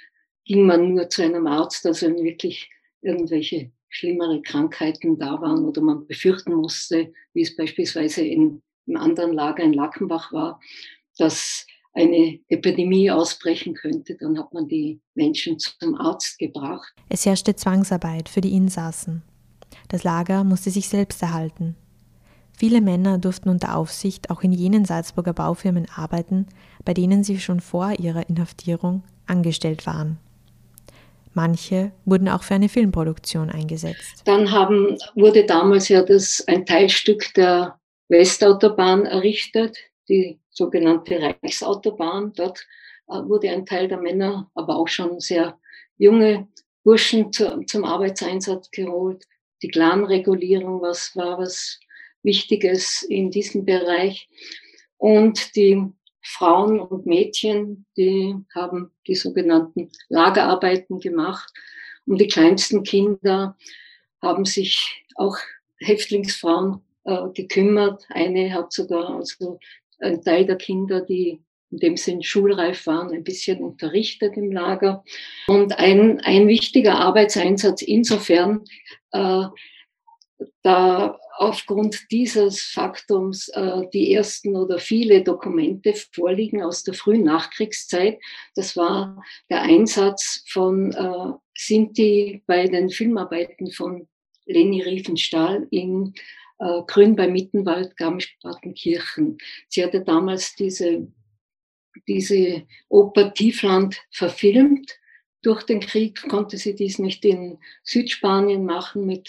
ging 0.45 0.65
man 0.65 0.95
nur 0.95 1.09
zu 1.09 1.23
einem 1.23 1.47
Arzt, 1.47 1.85
also 1.87 2.07
wirklich 2.07 2.71
irgendwelche 3.03 3.71
schlimmere 3.95 4.43
Krankheiten 4.43 5.19
da 5.19 5.41
waren 5.41 5.65
oder 5.65 5.81
man 5.81 6.07
befürchten 6.07 6.55
musste, 6.55 7.13
wie 7.33 7.43
es 7.43 7.57
beispielsweise 7.57 8.23
in 8.23 8.63
im 8.87 8.97
anderen 8.97 9.33
Lager 9.33 9.63
in 9.63 9.73
Lackenbach 9.73 10.33
war, 10.33 10.61
dass 11.19 11.67
eine 11.93 12.41
Epidemie 12.49 13.11
ausbrechen 13.11 13.75
könnte, 13.75 14.17
dann 14.19 14.39
hat 14.39 14.53
man 14.53 14.67
die 14.69 15.01
Menschen 15.15 15.59
zum 15.59 15.95
Arzt 15.95 16.39
gebracht. 16.39 16.93
Es 17.09 17.25
herrschte 17.25 17.55
Zwangsarbeit 17.55 18.29
für 18.29 18.41
die 18.41 18.55
Insassen. 18.55 19.23
Das 19.89 20.03
Lager 20.03 20.45
musste 20.45 20.71
sich 20.71 20.89
selbst 20.89 21.23
erhalten. 21.23 21.77
Viele 22.57 22.81
Männer 22.81 23.19
durften 23.19 23.49
unter 23.49 23.77
Aufsicht 23.77 24.31
auch 24.31 24.43
in 24.43 24.53
jenen 24.53 24.85
Salzburger 24.85 25.33
Baufirmen 25.33 25.87
arbeiten, 25.95 26.47
bei 26.85 26.95
denen 26.95 27.25
sie 27.25 27.41
schon 27.41 27.61
vor 27.61 27.99
ihrer 27.99 28.29
Inhaftierung 28.29 29.03
angestellt 29.27 29.87
waren. 29.87 30.19
Manche 31.35 31.93
wurden 32.05 32.29
auch 32.29 32.43
für 32.43 32.55
eine 32.55 32.69
Filmproduktion 32.69 33.51
eingesetzt. 33.51 34.23
Dann 34.25 34.51
haben, 34.51 34.97
wurde 35.15 35.45
damals 35.45 35.89
ja 35.89 36.03
das 36.03 36.45
ein 36.47 36.65
Teilstück 36.65 37.35
der 37.35 37.79
Westautobahn 38.09 39.07
errichtet, 39.07 39.77
die 40.09 40.39
sogenannte 40.51 41.21
Reichsautobahn. 41.21 42.33
Dort 42.35 42.67
äh, 43.09 43.15
wurde 43.15 43.51
ein 43.51 43.67
Teil 43.67 43.89
der 43.89 44.01
Männer, 44.01 44.51
aber 44.55 44.77
auch 44.77 44.89
schon 44.89 45.21
sehr 45.21 45.59
junge 45.99 46.49
Burschen 46.85 47.33
zu, 47.33 47.65
zum 47.67 47.85
Arbeitseinsatz 47.85 48.71
geholt. 48.71 49.25
Die 49.63 49.69
Clanregulierung 49.69 50.83
was, 50.83 51.17
war 51.17 51.39
was 51.39 51.81
Wichtiges 52.23 53.03
in 53.03 53.31
diesem 53.31 53.65
Bereich. 53.65 54.29
Und 54.99 55.57
die 55.57 55.83
Frauen 56.25 56.81
und 56.81 57.07
Mädchen, 57.07 57.87
die 57.97 58.35
haben 58.55 58.91
die 59.07 59.15
sogenannten 59.15 59.91
Lagerarbeiten 60.09 60.99
gemacht. 60.99 61.53
Und 62.07 62.21
die 62.21 62.29
kleinsten 62.29 62.83
Kinder 62.83 63.57
haben 64.21 64.45
sich 64.45 65.05
auch 65.15 65.37
Häftlingsfrauen 65.79 66.81
äh, 67.05 67.29
gekümmert. 67.35 68.05
Eine 68.09 68.53
hat 68.53 68.73
sogar 68.73 69.11
also 69.11 69.59
ein 70.01 70.23
Teil 70.23 70.47
der 70.47 70.57
Kinder, 70.57 71.03
die 71.03 71.41
in 71.71 71.79
dem 71.79 71.97
Sinn 71.97 72.23
schulreif 72.23 72.87
waren, 72.87 73.13
ein 73.13 73.25
bisschen 73.25 73.63
unterrichtet 73.63 74.37
im 74.37 74.53
Lager. 74.53 75.05
Und 75.47 75.79
ein, 75.79 76.21
ein 76.21 76.47
wichtiger 76.49 76.99
Arbeitseinsatz 77.01 77.83
insofern, 77.83 78.65
äh, 79.13 79.45
da 80.63 81.19
aufgrund 81.37 82.11
dieses 82.11 82.63
Faktums 82.63 83.49
äh, 83.49 83.83
die 83.93 84.15
ersten 84.15 84.57
oder 84.57 84.79
viele 84.79 85.23
Dokumente 85.23 85.95
vorliegen 86.13 86.63
aus 86.63 86.85
der 86.85 86.95
frühen 86.95 87.25
Nachkriegszeit. 87.25 88.19
Das 88.55 88.77
war 88.77 89.23
der 89.51 89.63
Einsatz 89.63 90.45
von 90.49 90.93
äh, 90.93 91.33
Sinti 91.57 92.43
bei 92.47 92.67
den 92.67 92.89
Filmarbeiten 92.89 93.71
von 93.73 94.09
Leni 94.47 94.83
Riefenstahl 94.83 95.67
in 95.71 96.15
äh, 96.59 96.83
Grün 96.87 97.17
bei 97.17 97.29
Mittenwald, 97.29 97.97
Garmisch-Partenkirchen. 97.97 99.39
Sie 99.69 99.83
hatte 99.83 100.03
damals 100.03 100.55
diese, 100.55 101.09
diese 102.07 102.63
Oper 102.89 103.35
Tiefland 103.35 104.01
verfilmt. 104.11 104.99
Durch 105.43 105.65
den 105.65 105.81
Krieg 105.81 106.23
konnte 106.29 106.57
sie 106.57 106.75
dies 106.75 106.99
nicht 106.99 107.25
in 107.25 107.59
Südspanien 107.83 108.65
machen 108.65 109.05
mit 109.05 109.29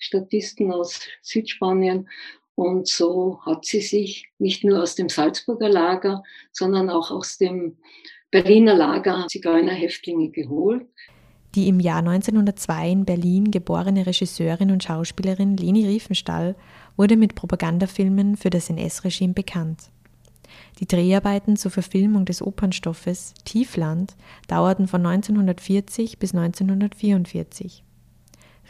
Statisten 0.00 0.72
aus 0.72 1.00
Südspanien. 1.22 2.08
Und 2.56 2.88
so 2.88 3.38
hat 3.46 3.64
sie 3.64 3.80
sich 3.80 4.28
nicht 4.38 4.64
nur 4.64 4.82
aus 4.82 4.96
dem 4.96 5.08
Salzburger 5.08 5.68
Lager, 5.68 6.22
sondern 6.52 6.90
auch 6.90 7.10
aus 7.10 7.38
dem 7.38 7.76
Berliner 8.30 8.74
Lager 8.74 9.26
Zigeunerhäftlinge 9.28 10.30
geholt. 10.30 10.86
Die 11.54 11.68
im 11.68 11.80
Jahr 11.80 11.98
1902 11.98 12.90
in 12.90 13.04
Berlin 13.04 13.50
geborene 13.50 14.06
Regisseurin 14.06 14.70
und 14.70 14.84
Schauspielerin 14.84 15.56
Leni 15.56 15.86
Riefenstahl 15.86 16.54
wurde 16.96 17.16
mit 17.16 17.34
Propagandafilmen 17.34 18.36
für 18.36 18.50
das 18.50 18.70
NS-Regime 18.70 19.34
bekannt. 19.34 19.90
Die 20.78 20.86
Dreharbeiten 20.86 21.56
zur 21.56 21.70
Verfilmung 21.70 22.24
des 22.24 22.42
Opernstoffes 22.42 23.34
Tiefland 23.44 24.16
dauerten 24.48 24.86
von 24.86 25.04
1940 25.04 26.18
bis 26.18 26.34
1944. 26.34 27.84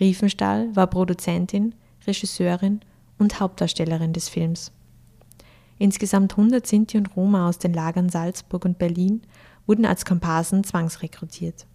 Riefenstahl 0.01 0.75
war 0.75 0.87
Produzentin, 0.87 1.75
Regisseurin 2.07 2.81
und 3.19 3.39
Hauptdarstellerin 3.39 4.13
des 4.13 4.29
Films. 4.29 4.73
Insgesamt 5.79 6.33
100 6.33 6.67
Sinti 6.67 6.99
und 6.99 7.15
Roma 7.17 7.49
aus 7.49 7.59
den 7.59 7.73
Lagern 7.73 8.09
Salzburg 8.09 8.65
und 8.65 8.79
Berlin 8.79 9.23
wurden 9.67 9.87
als 9.87 10.05
Komparsen 10.05 10.65
zwangsrekrutiert. 10.65 11.67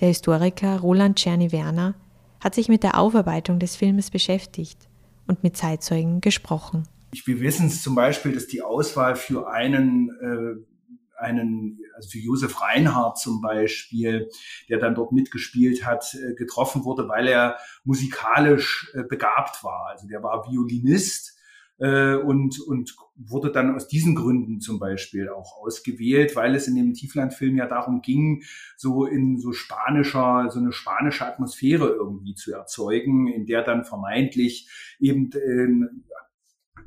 Der 0.00 0.08
Historiker 0.08 0.80
Roland 0.80 1.18
Czerny-Werner 1.18 1.94
hat 2.40 2.54
sich 2.54 2.68
mit 2.68 2.82
der 2.82 2.98
Aufarbeitung 2.98 3.58
des 3.58 3.76
Filmes 3.76 4.10
beschäftigt 4.10 4.88
und 5.26 5.42
mit 5.42 5.56
Zeitzeugen 5.56 6.20
gesprochen. 6.20 6.84
Wir 7.24 7.40
wissen 7.40 7.70
zum 7.70 7.94
Beispiel, 7.94 8.32
dass 8.32 8.46
die 8.46 8.62
Auswahl 8.62 9.16
für 9.16 9.50
einen 9.50 10.10
äh, 10.20 10.75
einen, 11.16 11.78
also 11.94 12.08
für 12.08 12.18
Josef 12.18 12.60
Reinhardt 12.60 13.18
zum 13.18 13.40
Beispiel, 13.40 14.28
der 14.68 14.78
dann 14.78 14.94
dort 14.94 15.12
mitgespielt 15.12 15.84
hat, 15.84 16.14
äh, 16.14 16.34
getroffen 16.34 16.84
wurde, 16.84 17.08
weil 17.08 17.26
er 17.26 17.56
musikalisch 17.84 18.90
äh, 18.94 19.02
begabt 19.02 19.64
war. 19.64 19.88
Also 19.90 20.06
der 20.06 20.22
war 20.22 20.46
Violinist 20.50 21.36
äh, 21.78 22.14
und, 22.14 22.60
und 22.60 22.94
wurde 23.16 23.50
dann 23.50 23.74
aus 23.74 23.88
diesen 23.88 24.14
Gründen 24.14 24.60
zum 24.60 24.78
Beispiel 24.78 25.28
auch 25.28 25.58
ausgewählt, 25.58 26.36
weil 26.36 26.54
es 26.54 26.68
in 26.68 26.74
dem 26.74 26.92
Tieflandfilm 26.92 27.56
ja 27.56 27.66
darum 27.66 28.02
ging, 28.02 28.42
so 28.76 29.06
in 29.06 29.38
so 29.38 29.52
spanischer, 29.52 30.48
so 30.50 30.58
eine 30.58 30.72
spanische 30.72 31.26
Atmosphäre 31.26 31.88
irgendwie 31.88 32.34
zu 32.34 32.52
erzeugen, 32.52 33.26
in 33.28 33.46
der 33.46 33.62
dann 33.62 33.84
vermeintlich 33.84 34.68
eben 35.00 35.30
äh, 35.32 35.88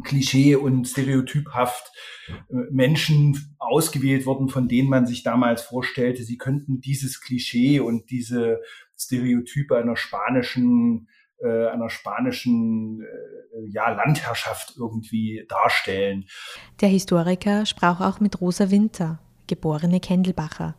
klischee 0.03 0.55
und 0.55 0.87
stereotyphaft 0.87 1.91
äh, 2.27 2.33
Menschen 2.71 3.55
ausgewählt 3.57 4.25
wurden, 4.25 4.49
von 4.49 4.67
denen 4.67 4.89
man 4.89 5.05
sich 5.05 5.23
damals 5.23 5.61
vorstellte, 5.61 6.23
sie 6.23 6.37
könnten 6.37 6.81
dieses 6.81 7.21
Klischee 7.21 7.79
und 7.79 8.09
diese 8.09 8.61
Stereotype 8.97 9.77
einer 9.77 9.95
spanischen 9.95 11.07
äh, 11.41 11.67
einer 11.67 11.89
spanischen 11.89 13.01
äh, 13.01 13.69
ja, 13.69 13.89
Landherrschaft 13.91 14.75
irgendwie 14.77 15.45
darstellen. 15.47 16.25
Der 16.81 16.89
Historiker 16.89 17.65
sprach 17.65 18.01
auch 18.01 18.19
mit 18.19 18.41
Rosa 18.41 18.71
Winter, 18.71 19.19
geborene 19.47 20.01
Kendelbacher. 20.01 20.75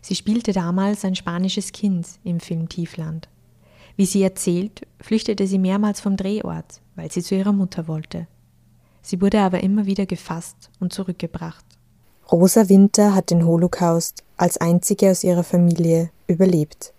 Sie 0.00 0.16
spielte 0.16 0.52
damals 0.52 1.04
ein 1.04 1.14
spanisches 1.14 1.72
Kind 1.72 2.08
im 2.24 2.40
Film 2.40 2.68
Tiefland. 2.68 3.28
Wie 3.96 4.06
sie 4.06 4.22
erzählt, 4.22 4.86
flüchtete 5.00 5.46
sie 5.46 5.58
mehrmals 5.58 6.00
vom 6.00 6.16
Drehort, 6.16 6.82
weil 6.96 7.10
sie 7.12 7.22
zu 7.22 7.36
ihrer 7.36 7.52
Mutter 7.52 7.86
wollte. 7.86 8.26
Sie 9.04 9.20
wurde 9.20 9.40
aber 9.40 9.62
immer 9.62 9.84
wieder 9.84 10.06
gefasst 10.06 10.70
und 10.80 10.94
zurückgebracht. 10.94 11.64
Rosa 12.32 12.70
Winter 12.70 13.14
hat 13.14 13.30
den 13.30 13.44
Holocaust 13.44 14.24
als 14.38 14.56
einzige 14.56 15.10
aus 15.10 15.22
ihrer 15.24 15.44
Familie 15.44 16.10
überlebt. 16.26 16.94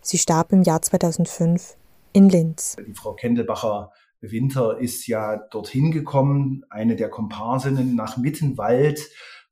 Sie 0.00 0.16
starb 0.16 0.52
im 0.52 0.62
Jahr 0.62 0.80
2005 0.80 1.76
in 2.14 2.30
Linz. 2.30 2.76
Die 2.86 2.94
Frau 2.94 3.12
Kendelbacher 3.12 3.92
Winter 4.22 4.78
ist 4.78 5.06
ja 5.06 5.36
dorthin 5.36 5.90
gekommen, 5.90 6.64
eine 6.70 6.96
der 6.96 7.10
Komparsinnen 7.10 7.94
nach 7.94 8.16
Mittenwald, 8.16 9.00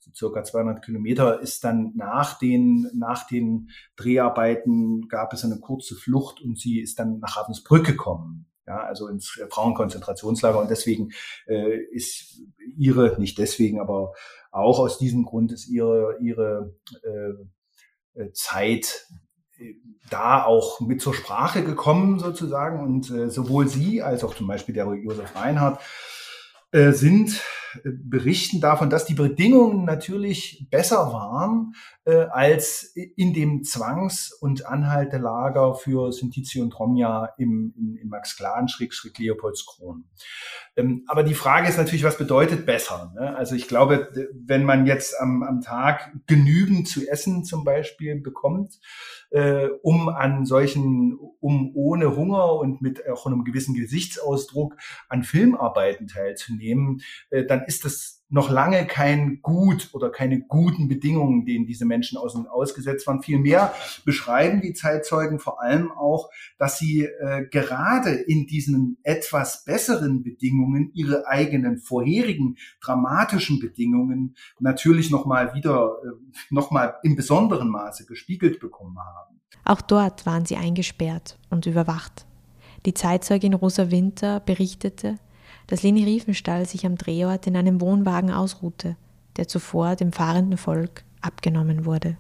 so 0.01 0.11
circa 0.15 0.45
200 0.45 0.83
Kilometer, 0.83 1.41
ist 1.41 1.63
dann 1.63 1.93
nach 1.95 2.39
den, 2.39 2.91
nach 2.95 3.27
den 3.27 3.69
Dreharbeiten 3.97 5.09
gab 5.09 5.35
es 5.35 5.45
eine 5.45 5.61
kurze 5.61 5.95
Flucht 5.95 6.41
und 6.41 6.59
sie 6.59 6.81
ist 6.81 6.99
dann 6.99 7.19
nach 7.19 7.37
Ravensbrück 7.37 7.85
gekommen 7.85 8.47
ja, 8.67 8.79
also 8.79 9.09
ins 9.09 9.29
Frauenkonzentrationslager. 9.51 10.61
Und 10.61 10.71
deswegen 10.71 11.13
äh, 11.47 11.79
ist 11.91 12.41
ihre, 12.77 13.21
nicht 13.21 13.39
deswegen, 13.39 13.81
aber 13.81 14.13
auch 14.51 14.79
aus 14.79 14.99
diesem 14.99 15.25
Grund 15.25 15.53
ist 15.53 15.69
ihre, 15.69 16.19
ihre 16.21 16.75
äh, 18.15 18.31
Zeit 18.33 19.07
äh, 19.59 19.75
da 20.11 20.45
auch 20.45 20.81
mit 20.81 21.01
zur 21.01 21.15
Sprache 21.15 21.65
gekommen 21.65 22.19
sozusagen. 22.19 22.81
Und 22.81 23.11
äh, 23.11 23.31
sowohl 23.31 23.69
sie 23.69 24.03
als 24.03 24.25
auch 24.25 24.35
zum 24.35 24.47
Beispiel 24.47 24.75
der 24.75 24.93
Josef 24.95 25.35
Reinhardt 25.35 25.81
äh, 26.73 26.93
sind 26.93 27.43
berichten 27.85 28.61
davon, 28.61 28.91
dass 28.91 29.05
die 29.05 29.15
Bedingungen 29.15 29.85
natürlich 29.85 30.67
besser 30.71 31.13
waren 31.13 31.75
äh, 32.05 32.27
als 32.31 32.95
in 32.95 33.33
dem 33.33 33.63
Zwangs- 33.63 34.33
und 34.33 34.67
Anhaltelager 34.67 35.75
für 35.75 36.13
Sintizi 36.13 36.61
und 36.61 36.79
Romja 36.79 37.33
im, 37.39 37.73
in, 37.77 37.97
in 37.97 38.09
Max 38.09 38.37
Klan, 38.37 38.69
Schräg, 38.69 38.93
Leopoldskron. 39.19 40.05
Ähm, 40.77 41.05
aber 41.07 41.23
die 41.23 41.35
Frage 41.35 41.69
ist 41.69 41.77
natürlich, 41.77 42.05
was 42.05 42.19
bedeutet 42.19 42.67
besser? 42.67 43.13
Ne? 43.15 43.37
Also 43.37 43.55
ich 43.55 43.69
glaube, 43.69 44.09
wenn 44.35 44.65
man 44.65 44.87
jetzt 44.87 45.19
am, 45.21 45.43
am 45.43 45.61
Tag 45.61 46.13
genügend 46.27 46.89
zu 46.89 47.07
essen 47.09 47.45
zum 47.45 47.65
Beispiel 47.65 48.21
bekommt, 48.21 48.81
äh, 49.31 49.69
um 49.83 50.09
an 50.09 50.45
solchen, 50.45 51.19
um 51.41 51.73
ohne 51.75 52.17
Hunger 52.17 52.55
und 52.55 52.83
mit 52.83 53.09
auch 53.09 53.27
einem 53.27 53.45
gewissen 53.45 53.75
Gesichtsausdruck 53.75 54.77
an 55.09 55.23
Filmarbeiten 55.23 56.07
teilzunehmen, 56.07 57.03
äh, 57.31 57.45
dann 57.45 57.62
ist 57.67 57.85
das 57.85 58.23
noch 58.33 58.49
lange 58.49 58.87
kein 58.87 59.43
Gut 59.43 59.91
oder 59.93 60.11
keine 60.11 60.41
guten 60.41 60.89
Bedingungen, 60.89 61.45
denen 61.45 61.67
diese 61.67 61.85
Menschen 61.85 62.17
ausgesetzt 62.17 63.07
waren. 63.07 63.23
Vielmehr 63.23 63.75
beschreiben 64.07 64.63
die 64.63 64.73
Zeitzeugen 64.73 65.39
vor 65.39 65.61
allem 65.61 65.93
auch, 65.93 66.31
dass 66.57 66.79
sie 66.79 67.03
äh, 67.03 67.47
gerade 67.51 68.11
in 68.11 68.47
diesen 68.47 68.97
etwas 69.03 69.65
besseren 69.65 70.23
Bedingungen 70.23 70.91
ihre 70.95 71.27
eigenen 71.27 71.77
vorherigen 71.79 72.57
dramatischen 72.81 73.61
Bedingungen 73.61 74.35
natürlich 74.59 75.11
nochmal 75.11 75.55
wieder, 75.55 75.97
äh, 76.03 76.09
nochmal 76.49 76.95
im 77.03 77.17
besonderen 77.17 77.69
Maße 77.69 78.07
gespiegelt 78.07 78.61
bekommen 78.61 78.97
haben. 78.99 79.41
Auch 79.65 79.83
dort 79.83 80.25
waren 80.25 80.47
sie 80.47 80.57
eingesperrt 80.57 81.39
und 81.51 81.67
überwacht. 81.67 82.25
Die 82.87 82.95
Zeitzeugin 82.95 83.53
Rosa 83.53 83.91
Winter 83.91 84.41
berichtete, 84.41 85.19
dass 85.67 85.83
Leni 85.83 86.05
Riefenstahl 86.05 86.67
sich 86.67 86.87
am 86.87 86.97
Drehort 86.97 87.47
in 87.47 87.57
einem 87.57 87.81
Wohnwagen 87.81 88.31
ausruhte, 88.31 88.97
der 89.37 89.49
zuvor 89.49 89.97
dem 89.97 90.13
fahrenden 90.13 90.59
Volk 90.59 91.05
abgenommen 91.21 91.85
wurde. 91.85 92.17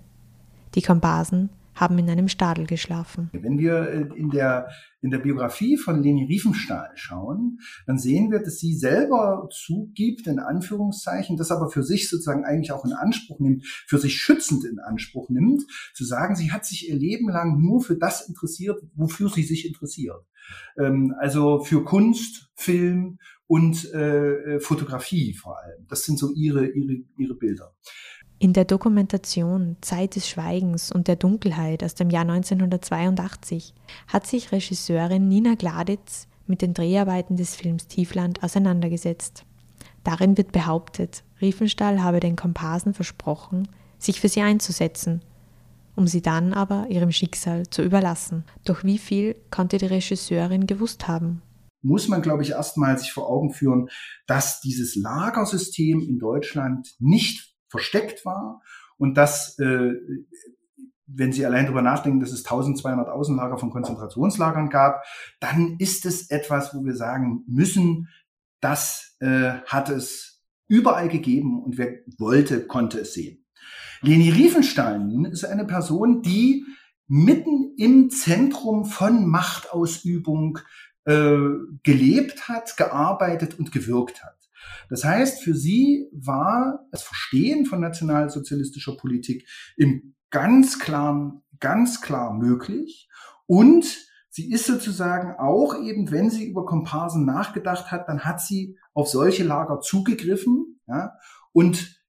Die 0.74 0.82
Komparsen 0.82 1.50
haben 1.74 1.98
in 1.98 2.08
einem 2.10 2.28
Stadel 2.28 2.66
geschlafen. 2.66 3.30
Wenn 3.32 3.58
wir 3.58 3.88
äh, 3.88 4.18
in 4.18 4.30
der, 4.30 4.68
in 5.00 5.10
der 5.10 5.18
Biografie 5.18 5.76
von 5.76 6.02
Leni 6.02 6.24
Riefenstahl 6.24 6.90
schauen, 6.94 7.58
dann 7.86 7.98
sehen 7.98 8.30
wir, 8.30 8.40
dass 8.40 8.58
sie 8.58 8.74
selber 8.74 9.48
zugibt, 9.50 10.26
in 10.26 10.38
Anführungszeichen, 10.38 11.36
das 11.36 11.50
aber 11.50 11.70
für 11.70 11.82
sich 11.82 12.08
sozusagen 12.08 12.44
eigentlich 12.44 12.72
auch 12.72 12.84
in 12.84 12.92
Anspruch 12.92 13.40
nimmt, 13.40 13.64
für 13.86 13.98
sich 13.98 14.16
schützend 14.16 14.64
in 14.64 14.78
Anspruch 14.78 15.28
nimmt, 15.30 15.62
zu 15.94 16.04
sagen, 16.04 16.36
sie 16.36 16.52
hat 16.52 16.64
sich 16.66 16.88
ihr 16.88 16.96
Leben 16.96 17.28
lang 17.28 17.60
nur 17.60 17.80
für 17.80 17.96
das 17.96 18.28
interessiert, 18.28 18.80
wofür 18.94 19.28
sie 19.28 19.42
sich 19.42 19.66
interessiert. 19.66 20.24
Ähm, 20.78 21.14
also 21.18 21.62
für 21.62 21.84
Kunst, 21.84 22.50
Film 22.54 23.18
und 23.46 23.92
äh, 23.92 24.60
Fotografie 24.60 25.34
vor 25.34 25.58
allem. 25.62 25.86
Das 25.88 26.04
sind 26.04 26.18
so 26.18 26.32
ihre, 26.34 26.66
ihre, 26.66 27.02
ihre 27.16 27.34
Bilder. 27.34 27.74
In 28.42 28.52
der 28.52 28.64
Dokumentation 28.64 29.76
Zeit 29.82 30.16
des 30.16 30.28
Schweigens 30.28 30.90
und 30.90 31.06
der 31.06 31.14
Dunkelheit 31.14 31.84
aus 31.84 31.94
dem 31.94 32.10
Jahr 32.10 32.28
1982 32.28 33.72
hat 34.08 34.26
sich 34.26 34.50
Regisseurin 34.50 35.28
Nina 35.28 35.54
Gladitz 35.54 36.26
mit 36.48 36.60
den 36.60 36.74
Dreharbeiten 36.74 37.36
des 37.36 37.54
Films 37.54 37.86
Tiefland 37.86 38.42
auseinandergesetzt. 38.42 39.44
Darin 40.02 40.36
wird 40.36 40.50
behauptet, 40.50 41.22
Riefenstahl 41.40 42.02
habe 42.02 42.18
den 42.18 42.34
Komparsen 42.34 42.94
versprochen, 42.94 43.68
sich 44.00 44.20
für 44.20 44.28
sie 44.28 44.42
einzusetzen, 44.42 45.22
um 45.94 46.08
sie 46.08 46.20
dann 46.20 46.52
aber 46.52 46.88
ihrem 46.88 47.12
Schicksal 47.12 47.68
zu 47.70 47.82
überlassen. 47.82 48.42
Doch 48.64 48.82
wie 48.82 48.98
viel 48.98 49.36
konnte 49.52 49.78
die 49.78 49.86
Regisseurin 49.86 50.66
gewusst 50.66 51.06
haben? 51.06 51.42
Muss 51.80 52.08
man, 52.08 52.22
glaube 52.22 52.42
ich, 52.42 52.50
erstmal 52.50 52.98
sich 52.98 53.12
vor 53.12 53.30
Augen 53.30 53.52
führen, 53.52 53.88
dass 54.26 54.60
dieses 54.60 54.96
Lagersystem 54.96 56.00
in 56.00 56.18
Deutschland 56.18 56.88
nicht 56.98 57.51
versteckt 57.72 58.24
war 58.24 58.62
und 58.98 59.16
dass, 59.16 59.58
äh, 59.58 59.94
wenn 61.06 61.32
Sie 61.32 61.44
allein 61.44 61.64
darüber 61.64 61.82
nachdenken, 61.82 62.20
dass 62.20 62.32
es 62.32 62.44
1200 62.44 63.08
Außenlager 63.08 63.58
von 63.58 63.70
Konzentrationslagern 63.70 64.68
gab, 64.68 65.04
dann 65.40 65.76
ist 65.78 66.06
es 66.06 66.30
etwas, 66.30 66.74
wo 66.74 66.84
wir 66.84 66.94
sagen 66.94 67.44
müssen, 67.48 68.08
das 68.60 69.16
äh, 69.20 69.54
hat 69.66 69.88
es 69.88 70.42
überall 70.68 71.08
gegeben 71.08 71.62
und 71.62 71.78
wer 71.78 71.98
wollte, 72.18 72.66
konnte 72.66 73.00
es 73.00 73.14
sehen. 73.14 73.44
Leni 74.02 74.30
Riefenstahl 74.30 75.00
nun 75.00 75.24
ist 75.24 75.44
eine 75.44 75.64
Person, 75.64 76.22
die 76.22 76.64
mitten 77.08 77.74
im 77.76 78.10
Zentrum 78.10 78.84
von 78.84 79.26
Machtausübung 79.26 80.58
äh, 81.04 81.38
gelebt 81.82 82.48
hat, 82.48 82.76
gearbeitet 82.76 83.58
und 83.58 83.72
gewirkt 83.72 84.22
hat. 84.22 84.41
Das 84.88 85.04
heißt, 85.04 85.42
für 85.42 85.54
sie 85.54 86.08
war 86.12 86.86
das 86.90 87.02
Verstehen 87.02 87.66
von 87.66 87.80
nationalsozialistischer 87.80 88.96
Politik 88.96 89.48
im 89.76 90.14
ganz 90.30 90.78
klaren, 90.78 91.42
ganz 91.60 92.00
klar 92.00 92.34
möglich 92.34 93.08
und 93.46 93.84
sie 94.30 94.50
ist 94.50 94.66
sozusagen 94.66 95.38
auch 95.38 95.78
eben, 95.80 96.10
wenn 96.10 96.30
sie 96.30 96.46
über 96.46 96.64
Komparsen 96.64 97.26
nachgedacht 97.26 97.90
hat, 97.90 98.08
dann 98.08 98.24
hat 98.24 98.40
sie 98.40 98.78
auf 98.94 99.08
solche 99.08 99.44
Lager 99.44 99.80
zugegriffen 99.80 100.80
ja, 100.86 101.12
und 101.52 102.00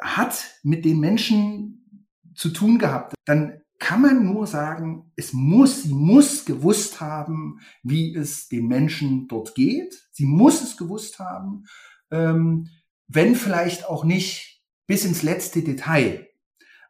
hat 0.00 0.58
mit 0.62 0.84
den 0.84 1.00
Menschen 1.00 2.06
zu 2.34 2.50
tun 2.50 2.78
gehabt. 2.78 3.14
Dann 3.24 3.62
kann 3.78 4.00
man 4.00 4.24
nur 4.24 4.46
sagen, 4.46 5.12
es 5.16 5.32
muss, 5.32 5.82
sie 5.82 5.94
muss 5.94 6.44
gewusst 6.44 7.00
haben, 7.00 7.60
wie 7.82 8.14
es 8.14 8.48
den 8.48 8.66
Menschen 8.66 9.28
dort 9.28 9.54
geht. 9.54 10.08
Sie 10.12 10.24
muss 10.24 10.62
es 10.62 10.76
gewusst 10.76 11.18
haben, 11.18 11.64
ähm, 12.10 12.68
wenn 13.06 13.34
vielleicht 13.34 13.86
auch 13.86 14.04
nicht 14.04 14.62
bis 14.86 15.04
ins 15.04 15.22
letzte 15.22 15.62
Detail. 15.62 16.28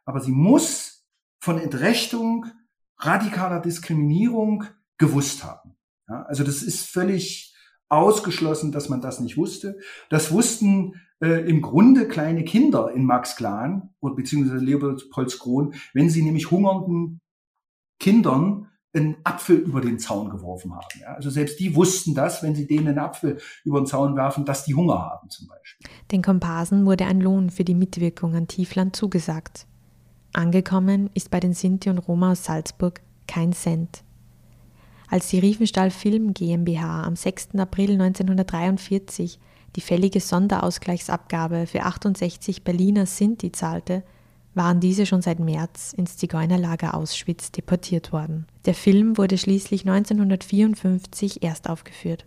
Aber 0.05 0.21
sie 0.21 0.31
muss 0.31 1.05
von 1.39 1.59
Entrechtung, 1.59 2.45
radikaler 2.97 3.59
Diskriminierung 3.59 4.63
gewusst 4.97 5.43
haben. 5.43 5.75
Ja, 6.07 6.23
also 6.23 6.43
das 6.43 6.63
ist 6.63 6.85
völlig 6.87 7.53
ausgeschlossen, 7.89 8.71
dass 8.71 8.89
man 8.89 9.01
das 9.01 9.19
nicht 9.19 9.37
wusste. 9.37 9.79
Das 10.09 10.31
wussten 10.31 10.95
äh, 11.21 11.49
im 11.49 11.61
Grunde 11.61 12.07
kleine 12.07 12.43
Kinder 12.43 12.91
in 12.91 13.05
Max 13.05 13.35
Klan 13.35 13.89
oder 13.99 14.15
beziehungsweise 14.15 14.63
Leopoldskron, 14.63 15.73
wenn 15.93 16.09
sie 16.09 16.21
nämlich 16.21 16.51
hungernden 16.51 17.21
Kindern 17.99 18.67
einen 18.93 19.17
Apfel 19.23 19.57
über 19.57 19.81
den 19.81 19.99
Zaun 19.99 20.29
geworfen 20.29 20.73
haben. 20.73 20.99
Ja? 20.99 21.13
Also 21.13 21.29
selbst 21.29 21.59
die 21.59 21.75
wussten 21.75 22.15
das, 22.15 22.41
wenn 22.41 22.55
sie 22.55 22.67
denen 22.67 22.87
einen 22.87 22.99
Apfel 22.99 23.37
über 23.63 23.79
den 23.79 23.85
Zaun 23.85 24.15
werfen, 24.15 24.45
dass 24.45 24.65
die 24.65 24.75
Hunger 24.75 24.99
haben 24.99 25.29
zum 25.29 25.47
Beispiel. 25.47 25.87
Den 26.11 26.21
Komparsen 26.21 26.85
wurde 26.85 27.05
ein 27.05 27.21
Lohn 27.21 27.49
für 27.49 27.63
die 27.63 27.75
Mitwirkung 27.75 28.35
an 28.35 28.47
Tiefland 28.47 28.95
zugesagt. 28.95 29.67
Angekommen 30.33 31.09
ist 31.13 31.31
bei 31.31 31.39
den 31.39 31.53
Sinti 31.53 31.89
und 31.89 31.99
Roma 31.99 32.31
aus 32.31 32.43
Salzburg 32.43 33.01
kein 33.27 33.53
Cent. 33.53 34.03
Als 35.09 35.29
die 35.29 35.39
Riefenstahl 35.39 35.89
Film 35.89 36.33
GmbH 36.33 37.03
am 37.03 37.15
6. 37.15 37.55
April 37.57 37.91
1943 37.91 39.39
die 39.75 39.81
fällige 39.81 40.19
Sonderausgleichsabgabe 40.19 41.67
für 41.67 41.83
68 41.83 42.63
Berliner 42.63 43.05
Sinti 43.05 43.51
zahlte, 43.51 44.03
waren 44.53 44.79
diese 44.79 45.05
schon 45.05 45.21
seit 45.21 45.39
März 45.39 45.93
ins 45.93 46.17
Zigeunerlager 46.17 46.95
Auschwitz 46.95 47.51
deportiert 47.51 48.11
worden. 48.11 48.47
Der 48.65 48.73
Film 48.73 49.17
wurde 49.17 49.37
schließlich 49.37 49.87
1954 49.87 51.43
erst 51.43 51.69
aufgeführt. 51.69 52.25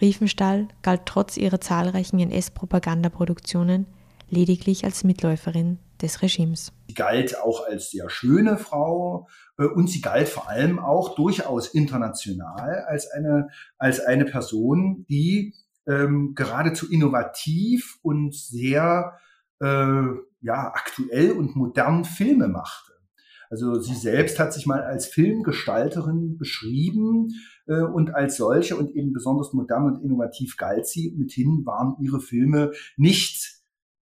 Riefenstahl 0.00 0.68
galt 0.82 1.02
trotz 1.06 1.36
ihrer 1.36 1.60
zahlreichen 1.60 2.20
NS-Propagandaproduktionen 2.20 3.86
lediglich 4.28 4.84
als 4.84 5.04
Mitläuferin 5.04 5.78
des 6.02 6.22
Regimes. 6.22 6.72
Sie 6.88 6.94
galt 6.94 7.38
auch 7.38 7.66
als 7.66 7.90
sehr 7.90 8.10
schöne 8.10 8.56
Frau 8.58 9.28
äh, 9.58 9.64
und 9.64 9.88
sie 9.88 10.00
galt 10.00 10.28
vor 10.28 10.48
allem 10.48 10.78
auch 10.78 11.14
durchaus 11.14 11.68
international 11.68 12.84
als 12.86 13.10
eine, 13.10 13.48
als 13.78 14.00
eine 14.00 14.24
Person, 14.24 15.06
die 15.08 15.54
ähm, 15.86 16.34
geradezu 16.34 16.90
innovativ 16.90 17.98
und 18.02 18.34
sehr 18.34 19.18
äh, 19.60 20.02
ja, 20.42 20.72
aktuell 20.72 21.32
und 21.32 21.56
modern 21.56 22.04
Filme 22.04 22.48
machte. 22.48 22.92
Also 23.50 23.80
sie 23.80 23.96
selbst 23.96 24.38
hat 24.38 24.52
sich 24.52 24.66
mal 24.66 24.82
als 24.82 25.06
Filmgestalterin 25.06 26.38
beschrieben 26.38 27.30
äh, 27.66 27.82
und 27.82 28.14
als 28.14 28.36
solche 28.36 28.76
und 28.76 28.94
eben 28.94 29.12
besonders 29.12 29.52
modern 29.52 29.86
und 29.86 30.04
innovativ 30.04 30.56
galt 30.56 30.86
sie. 30.86 31.12
Mithin 31.18 31.66
waren 31.66 31.96
ihre 32.00 32.20
Filme 32.20 32.70
nicht 32.96 33.59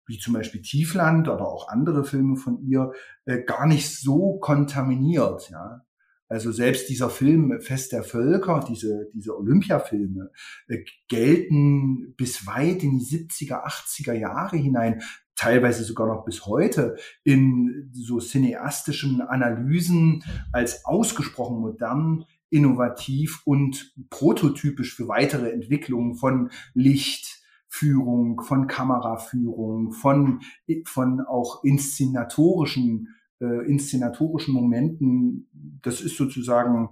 wie 0.08 0.18
zum 0.18 0.34
Beispiel 0.34 0.62
Tiefland 0.62 1.28
oder 1.28 1.48
auch 1.48 1.68
andere 1.68 2.04
Filme 2.04 2.38
von 2.38 2.62
ihr, 2.62 2.92
äh, 3.26 3.44
gar 3.44 3.68
nicht 3.68 3.90
so 3.90 4.40
kontaminiert. 4.40 5.50
Ja. 5.50 5.86
Also 6.30 6.52
selbst 6.52 6.90
dieser 6.90 7.10
Film 7.10 7.62
Fest 7.62 7.94
der 7.94 8.04
Völker, 8.04 8.66
diese, 8.68 9.10
diese 9.14 9.38
Olympiafilme, 9.38 10.32
äh, 10.68 10.80
gelten 11.08 12.14
bis 12.16 12.46
weit 12.48 12.84
in 12.84 13.00
die 13.00 13.06
70er, 13.06 13.66
80er 13.66 14.14
Jahre 14.14 14.58
hinein, 14.58 15.02
teilweise 15.36 15.84
sogar 15.84 16.08
noch 16.08 16.26
bis 16.26 16.46
heute 16.46 16.98
in 17.24 17.92
so 17.94 18.20
cineastischen 18.20 19.22
Analysen 19.22 20.24
als 20.52 20.84
ausgesprochen 20.86 21.60
modern, 21.60 22.26
innovativ 22.50 23.42
und 23.46 23.94
prototypisch 24.10 24.96
für 24.96 25.08
weitere 25.08 25.52
Entwicklungen 25.52 26.16
von 26.16 26.50
Licht, 26.74 27.37
Führung, 27.78 28.42
von 28.42 28.68
Kameraführung, 28.68 29.92
von, 29.92 30.42
von 30.86 31.22
auch 31.22 31.64
inszenatorischen 31.64 33.10
äh, 33.40 33.68
inszenatorischen 33.68 34.54
Momenten, 34.54 35.48
das 35.82 36.02
ist 36.02 36.18
sozusagen, 36.18 36.90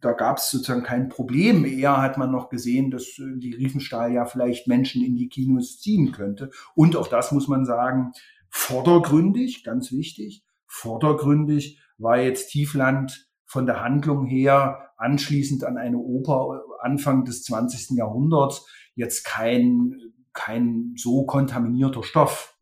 da 0.00 0.12
gab 0.12 0.38
es 0.38 0.50
sozusagen 0.50 0.82
kein 0.82 1.08
Problem. 1.08 1.64
Eher 1.64 2.02
hat 2.02 2.18
man 2.18 2.30
noch 2.30 2.48
gesehen, 2.48 2.90
dass 2.90 3.18
äh, 3.18 3.38
die 3.38 3.54
Riefenstahl 3.54 4.12
ja 4.12 4.24
vielleicht 4.24 4.66
Menschen 4.66 5.02
in 5.02 5.16
die 5.16 5.28
Kinos 5.28 5.80
ziehen 5.80 6.12
könnte. 6.12 6.50
Und 6.74 6.96
auch 6.96 7.08
das 7.08 7.32
muss 7.32 7.48
man 7.48 7.64
sagen, 7.64 8.12
vordergründig, 8.50 9.64
ganz 9.64 9.92
wichtig, 9.92 10.44
vordergründig 10.66 11.80
war 11.98 12.20
jetzt 12.20 12.50
Tiefland 12.50 13.28
von 13.44 13.66
der 13.66 13.82
Handlung 13.82 14.26
her 14.26 14.90
anschließend 14.98 15.64
an 15.64 15.78
eine 15.78 15.98
Oper 15.98 16.62
Anfang 16.80 17.24
des 17.24 17.44
20. 17.44 17.96
Jahrhunderts 17.96 18.66
jetzt 18.98 19.24
kein, 19.24 20.12
kein 20.32 20.94
so 20.96 21.24
kontaminierter 21.24 22.02
Stoff, 22.02 22.58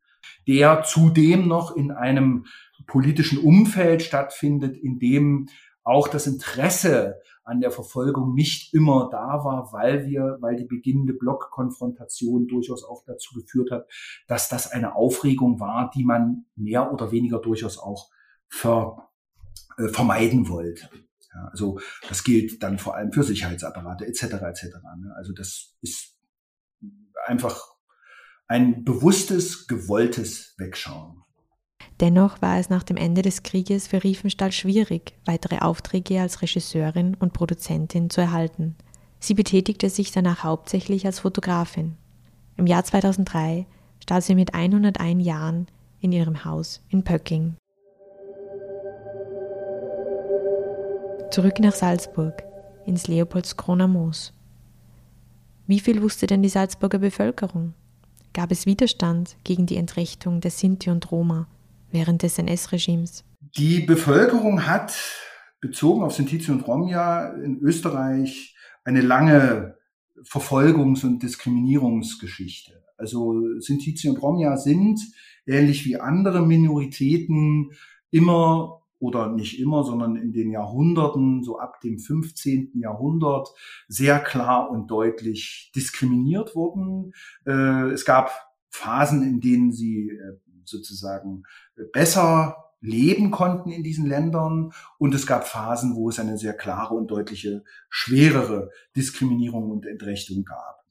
der 0.47 0.83
zudem 0.85 1.49
noch 1.49 1.75
in 1.75 1.91
einem 1.91 2.47
politischen 2.87 3.39
Umfeld 3.39 4.03
stattfindet, 4.03 4.77
in 4.77 4.99
dem 4.99 5.49
auch 5.83 6.09
das 6.09 6.27
Interesse 6.27 7.21
an 7.43 7.61
der 7.61 7.71
Verfolgung 7.71 8.35
nicht 8.35 8.75
immer 8.75 9.09
da 9.11 9.45
war, 9.45 9.73
weil 9.73 10.07
wir, 10.07 10.37
weil 10.41 10.57
die 10.57 10.65
beginnende 10.65 11.15
Blockkonfrontation 11.15 12.49
durchaus 12.49 12.85
auch 12.85 13.05
dazu 13.07 13.35
geführt 13.35 13.71
hat, 13.71 13.89
dass 14.27 14.49
das 14.49 14.71
eine 14.71 14.97
Aufregung 14.97 15.61
war, 15.61 15.91
die 15.95 16.05
man 16.05 16.47
mehr 16.57 16.93
oder 16.93 17.13
weniger 17.13 17.39
durchaus 17.39 17.79
auch 17.79 18.11
ver, 18.49 19.09
äh, 19.79 19.89
vermeiden 19.89 20.49
wollte. 20.49 20.91
Ja, 21.33 21.49
also 21.51 21.79
das 22.09 22.25
gilt 22.25 22.63
dann 22.63 22.79
vor 22.79 22.97
allem 22.97 23.13
für 23.13 23.23
Sicherheitsapparate 23.23 24.07
etc. 24.07 24.23
etc. 24.25 24.65
Ne? 24.99 25.15
Also 25.17 25.33
das 25.33 25.77
ist 25.83 26.16
einfach 27.25 27.75
ein 28.49 28.85
bewusstes, 28.85 29.67
gewolltes 29.67 30.55
Wegschauen. 30.59 31.23
Dennoch 32.01 32.43
war 32.43 32.59
es 32.59 32.69
nach 32.69 32.83
dem 32.83 32.97
Ende 32.97 33.23
des 33.23 33.43
Krieges 33.43 33.89
für 33.89 34.05
Riefenstahl 34.05 34.53
schwierig, 34.53 35.15
weitere 35.25 35.59
Aufträge 35.59 36.21
als 36.21 36.43
Regisseurin 36.43 37.15
und 37.15 37.33
Produzentin 37.33 38.11
zu 38.11 38.21
erhalten. 38.21 38.77
Sie 39.19 39.35
betätigte 39.35 39.89
sich 39.89 40.13
danach 40.13 40.45
hauptsächlich 40.45 41.07
als 41.07 41.21
Fotografin. 41.21 41.97
Im 42.57 42.67
Jahr 42.67 42.85
2003 42.85 43.67
starb 44.03 44.23
sie 44.23 44.35
mit 44.35 44.55
101 44.55 45.25
Jahren 45.25 45.67
in 46.01 46.13
ihrem 46.13 46.45
Haus 46.45 46.83
in 46.91 47.03
Pöcking. 47.03 47.57
Zurück 51.31 51.59
nach 51.61 51.75
Salzburg, 51.75 52.45
ins 52.87 53.09
Leopoldskroner 53.09 53.89
Moos. 53.89 54.33
Wie 55.69 55.81
viel 55.81 56.01
wusste 56.01 56.29
denn 56.29 56.43
die 56.43 56.49
Salzburger 56.49 56.99
Bevölkerung? 56.99 57.75
Gab 58.33 58.53
es 58.53 58.67
Widerstand 58.67 59.37
gegen 59.43 59.67
die 59.67 59.77
Entrechtung 59.77 60.41
der 60.41 60.53
Sinti 60.53 60.91
und 60.91 61.11
Roma 61.11 61.49
während 61.91 62.23
des 62.23 62.39
NS-Regimes? 62.39 63.25
Die 63.57 63.81
Bevölkerung 63.81 64.67
hat, 64.67 64.97
bezogen 65.61 66.05
auf 66.05 66.15
Sintizi 66.15 66.53
und 66.53 66.69
Romja, 66.69 67.33
in 67.33 67.59
Österreich 67.59 68.55
eine 68.85 69.01
lange 69.01 69.77
Verfolgungs- 70.23 71.05
und 71.05 71.23
Diskriminierungsgeschichte. 71.23 72.85
Also 72.97 73.59
Sintizi 73.59 74.09
und 74.09 74.23
Romja 74.23 74.57
sind, 74.57 75.01
ähnlich 75.47 75.85
wie 75.85 75.97
andere 75.97 76.47
Minoritäten, 76.47 77.73
immer 78.13 78.83
oder 78.99 79.29
nicht 79.29 79.61
immer, 79.61 79.85
sondern 79.85 80.17
in 80.17 80.33
den 80.33 80.51
Jahrhunderten, 80.51 81.43
so 81.43 81.59
ab 81.59 81.81
dem 81.81 81.99
15. 81.99 82.73
Jahrhundert, 82.81 83.49
sehr 83.89 84.21
klar 84.21 84.71
und 84.71 84.91
deutlich 84.91 85.71
diskriminiert 85.75 86.55
wurden. 86.55 87.13
Äh, 87.45 87.91
es 87.91 88.05
gab 88.05 88.31
Phasen, 88.71 89.23
in 89.23 89.41
denen 89.41 89.73
sie 89.73 90.11
äh, 90.11 90.39
sozusagen 90.65 91.45
besser 91.93 92.57
leben 92.81 93.31
konnten 93.31 93.71
in 93.71 93.83
diesen 93.83 94.07
Ländern. 94.07 94.73
Und 94.99 95.15
es 95.15 95.27
gab 95.27 95.47
Phasen, 95.47 95.95
wo 95.95 96.09
es 96.09 96.19
eine 96.19 96.39
sehr 96.39 96.55
klare 96.55 96.95
und 96.95 97.11
deutliche, 97.11 97.65
schwerere 97.89 98.71
Diskriminierung 98.95 99.71
und 99.71 99.87
Entrechtung 99.87 100.45
gab. 100.45 100.85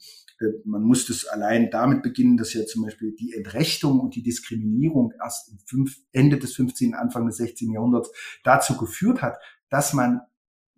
Äh, 0.45 0.61
man 0.65 0.83
muss 0.83 1.07
das 1.07 1.25
allein 1.25 1.69
damit 1.71 2.03
beginnen, 2.03 2.37
dass 2.37 2.53
ja 2.53 2.65
zum 2.65 2.83
Beispiel 2.83 3.15
die 3.15 3.33
Entrechtung 3.33 3.99
und 3.99 4.15
die 4.15 4.23
Diskriminierung 4.23 5.11
erst 5.21 5.51
Ende 6.11 6.37
des 6.37 6.55
15., 6.55 6.93
Anfang 6.93 7.25
des 7.25 7.37
16. 7.37 7.73
Jahrhunderts 7.73 8.11
dazu 8.43 8.77
geführt 8.77 9.21
hat, 9.21 9.37
dass 9.69 9.93
man 9.93 10.21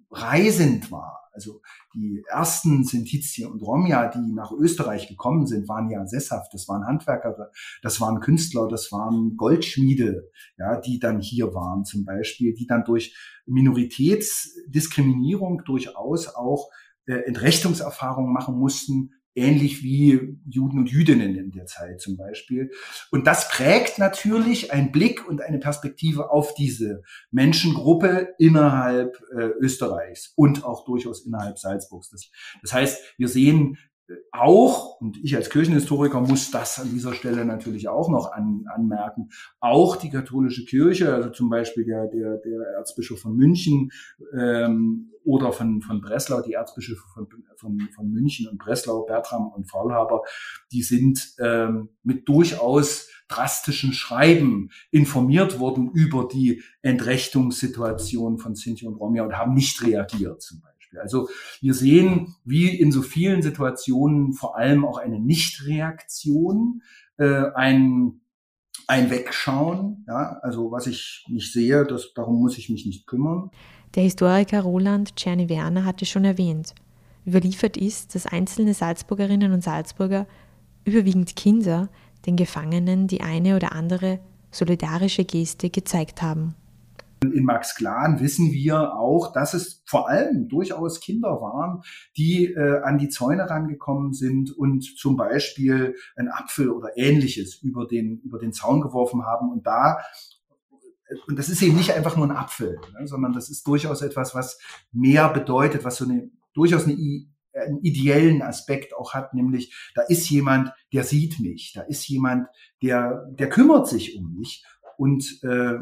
reisend 0.10 0.92
war. 0.92 1.24
Also 1.34 1.62
die 1.94 2.24
ersten 2.28 2.84
Sintizi 2.84 3.46
und 3.46 3.62
Romja, 3.62 4.08
die 4.08 4.34
nach 4.34 4.52
Österreich 4.52 5.08
gekommen 5.08 5.46
sind, 5.46 5.70
waren 5.70 5.92
ja 5.92 6.08
sesshaft. 6.08 6.52
Das 6.52 6.68
waren 6.68 6.88
Handwerker, 6.88 7.52
das 7.84 8.02
waren 8.02 8.22
Künstler, 8.22 8.68
das 8.68 8.92
waren 8.92 9.38
Goldschmiede, 9.38 10.32
ja, 10.58 10.82
die 10.82 10.98
dann 10.98 11.20
hier 11.20 11.54
waren 11.54 11.86
zum 11.86 12.06
Beispiel, 12.06 12.56
die 12.56 12.66
dann 12.66 12.86
durch 12.86 13.16
Minoritätsdiskriminierung 13.46 15.62
durchaus 15.64 16.28
auch 16.28 16.72
äh, 17.06 17.20
Entrechtungserfahrungen 17.28 18.34
machen 18.34 18.58
mussten 18.58 19.12
ähnlich 19.38 19.84
wie 19.84 20.38
Juden 20.50 20.80
und 20.80 20.90
Jüdinnen 20.90 21.36
in 21.36 21.52
der 21.52 21.66
Zeit 21.66 22.02
zum 22.02 22.18
Beispiel. 22.18 22.72
Und 23.12 23.28
das 23.28 23.50
prägt 23.50 24.00
natürlich 24.00 24.74
einen 24.74 24.92
Blick 24.92 25.28
und 25.28 25.42
eine 25.42 25.60
Perspektive 25.60 26.32
auf 26.32 26.54
diese 26.56 27.04
Menschengruppe 27.32 28.34
innerhalb 28.40 29.18
äh, 29.36 29.50
Österreichs 29.60 30.34
und 30.36 30.66
auch 30.66 30.86
durchaus 30.86 31.26
innerhalb 31.26 31.60
Salzburgs. 31.60 32.10
Das, 32.10 32.30
das 32.62 32.74
heißt, 32.74 33.14
wir 33.18 33.28
sehen 33.28 33.78
auch, 34.32 35.02
und 35.02 35.18
ich 35.24 35.36
als 35.36 35.50
Kirchenhistoriker 35.50 36.22
muss 36.22 36.52
das 36.52 36.80
an 36.80 36.92
dieser 36.92 37.14
Stelle 37.14 37.46
natürlich 37.46 37.90
auch 37.90 38.10
noch 38.10 38.32
an, 38.32 38.66
anmerken, 38.74 39.30
auch 39.60 39.96
die 39.96 40.10
katholische 40.10 40.66
Kirche, 40.66 41.14
also 41.14 41.30
zum 41.30 41.50
Beispiel 41.50 41.86
der, 41.86 42.08
der, 42.08 42.38
der 42.38 42.62
Erzbischof 42.78 43.20
von 43.20 43.36
München 43.36 43.92
ähm, 44.38 45.12
oder 45.24 45.52
von, 45.52 45.82
von 45.82 46.00
Breslau, 46.00 46.42
die 46.42 46.54
Erzbischöfe 46.54 47.04
von, 47.14 47.28
von, 47.58 47.80
von 47.94 48.10
München 48.10 48.48
und 48.48 48.58
Breslau, 48.58 49.04
Bertram 49.04 49.48
und 49.50 49.70
Faulhaber, 49.70 50.22
die 50.72 50.84
sind 50.84 51.36
ähm, 51.40 51.90
mit 52.04 52.30
durchaus 52.30 53.10
drastischen 53.28 53.92
Schreiben 53.92 54.70
informiert 54.90 55.60
worden 55.60 55.92
über 55.94 56.30
die 56.32 56.64
Entrechtungssituation 56.82 58.38
von 58.38 58.56
Sinti 58.56 58.88
und 58.88 58.96
Romja 58.96 59.24
und 59.24 59.38
haben 59.38 59.54
nicht 59.54 59.84
reagiert 59.84 60.42
zum 60.42 60.62
Beispiel. 60.62 60.77
Beispiel. 60.88 61.00
Also 61.00 61.30
wir 61.62 61.74
sehen, 61.74 62.36
wie 62.44 62.70
in 62.70 62.92
so 62.92 63.02
vielen 63.02 63.42
Situationen 63.42 64.34
vor 64.34 64.58
allem 64.58 64.86
auch 64.86 64.98
eine 64.98 65.20
Nichtreaktion, 65.20 66.82
äh, 67.18 67.46
ein 67.56 68.22
ein 68.90 69.10
Wegschauen, 69.10 70.06
ja, 70.08 70.40
also 70.42 70.72
was 70.72 70.88
ich 70.88 71.26
nicht 71.28 71.52
sehe, 71.52 71.84
das, 71.84 72.14
darum 72.14 72.40
muss 72.40 72.58
ich 72.58 72.70
mich 72.70 72.86
nicht 72.86 73.06
kümmern. 73.06 73.52
Der 73.96 74.04
Historiker 74.04 74.62
Roland 74.62 75.18
Czerny 75.18 75.50
Werner 75.50 75.84
hatte 75.84 76.06
schon 76.06 76.24
erwähnt. 76.24 76.74
Überliefert 77.26 77.76
ist, 77.76 78.16
dass 78.16 78.28
einzelne 78.28 78.74
Salzburgerinnen 78.74 79.52
und 79.52 79.62
Salzburger, 79.62 80.26
überwiegend 80.86 81.36
Kinder, 81.36 81.90
den 82.26 82.38
Gefangenen 82.38 83.08
die 83.08 83.20
eine 83.20 83.58
oder 83.58 83.74
andere 83.74 84.20
solidarische 84.52 85.26
Geste 85.26 85.70
gezeigt 85.70 86.22
haben. 86.22 86.56
In 87.24 87.46
Max 87.46 87.76
Glan 87.76 88.20
wissen 88.20 88.52
wir 88.52 88.94
auch, 88.94 89.34
dass 89.34 89.54
es 89.54 89.84
vor 89.86 90.08
allem 90.10 90.48
durchaus 90.48 91.00
Kinder 91.00 91.42
waren, 91.42 91.82
die 92.16 92.46
äh, 92.46 92.82
an 92.84 92.98
die 92.98 93.10
Zäune 93.10 93.50
rangekommen 93.50 94.14
sind 94.14 94.52
und 94.52 94.84
zum 94.98 95.18
Beispiel 95.18 95.96
ein 96.16 96.30
Apfel 96.30 96.70
oder 96.70 96.96
ähnliches 96.96 97.56
über 97.56 97.88
den, 97.88 98.20
über 98.20 98.38
den 98.38 98.54
Zaun 98.54 98.82
geworfen 98.82 99.26
haben 99.26 99.52
und 99.52 99.66
da 99.66 99.98
und 101.28 101.40
das 101.40 101.50
ist 101.50 101.62
eben 101.62 101.76
nicht 101.76 101.94
einfach 101.94 102.18
nur 102.18 102.28
ein 102.28 102.36
Apfel, 102.36 102.80
ne, 103.00 103.08
sondern 103.08 103.34
das 103.34 103.50
ist 103.50 103.66
durchaus 103.68 104.02
etwas, 104.02 104.36
was 104.36 104.60
mehr 104.92 105.30
bedeutet, 105.30 105.84
was 105.84 105.98
so 105.98 106.06
eine 106.06 106.30
durchaus 106.54 106.86
eine, 106.86 106.96
einen 107.54 107.80
ideellen 107.82 108.42
Aspekt 108.42 108.96
auch 108.96 109.14
hat, 109.14 109.34
nämlich 109.34 109.74
da 109.96 110.02
ist 110.02 110.30
jemand, 110.30 110.74
der 110.94 111.04
sieht 111.04 111.40
mich, 111.40 111.72
da 111.74 111.82
ist 111.82 112.08
jemand, 112.08 112.48
der 112.82 113.26
der 113.32 113.50
kümmert 113.50 113.88
sich 113.88 114.18
um 114.18 114.34
mich 114.34 114.66
und 114.98 115.42
äh, 115.44 115.76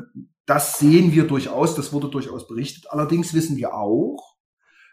das 0.46 0.78
sehen 0.78 1.12
wir 1.12 1.26
durchaus, 1.26 1.76
das 1.76 1.92
wurde 1.92 2.10
durchaus 2.10 2.48
berichtet. 2.48 2.86
Allerdings 2.90 3.34
wissen 3.34 3.58
wir 3.58 3.74
auch, 3.74 4.36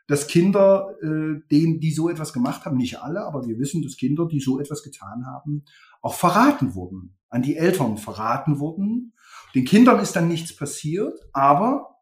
dass 0.09 0.27
Kinder, 0.27 0.95
äh, 1.03 1.41
denen, 1.51 1.81
die 1.81 1.93
so 1.93 2.09
etwas 2.09 2.33
gemacht 2.33 2.65
haben, 2.65 2.77
nicht 2.77 3.01
alle, 3.01 3.25
aber 3.25 3.47
wir 3.47 3.59
wissen, 3.59 3.83
dass 3.83 3.97
Kinder, 3.97 4.27
die 4.27 4.41
so 4.41 4.59
etwas 4.59 4.83
getan 4.83 5.27
haben, 5.27 5.65
auch 6.01 6.15
verraten 6.15 6.75
wurden, 6.75 7.17
an 7.29 7.43
die 7.43 7.57
Eltern 7.57 7.99
verraten 7.99 8.59
wurden. 8.59 9.15
Den 9.55 9.65
Kindern 9.65 10.01
ist 10.01 10.17
dann 10.17 10.29
nichts 10.29 10.57
passiert, 10.57 11.19
aber 11.33 11.99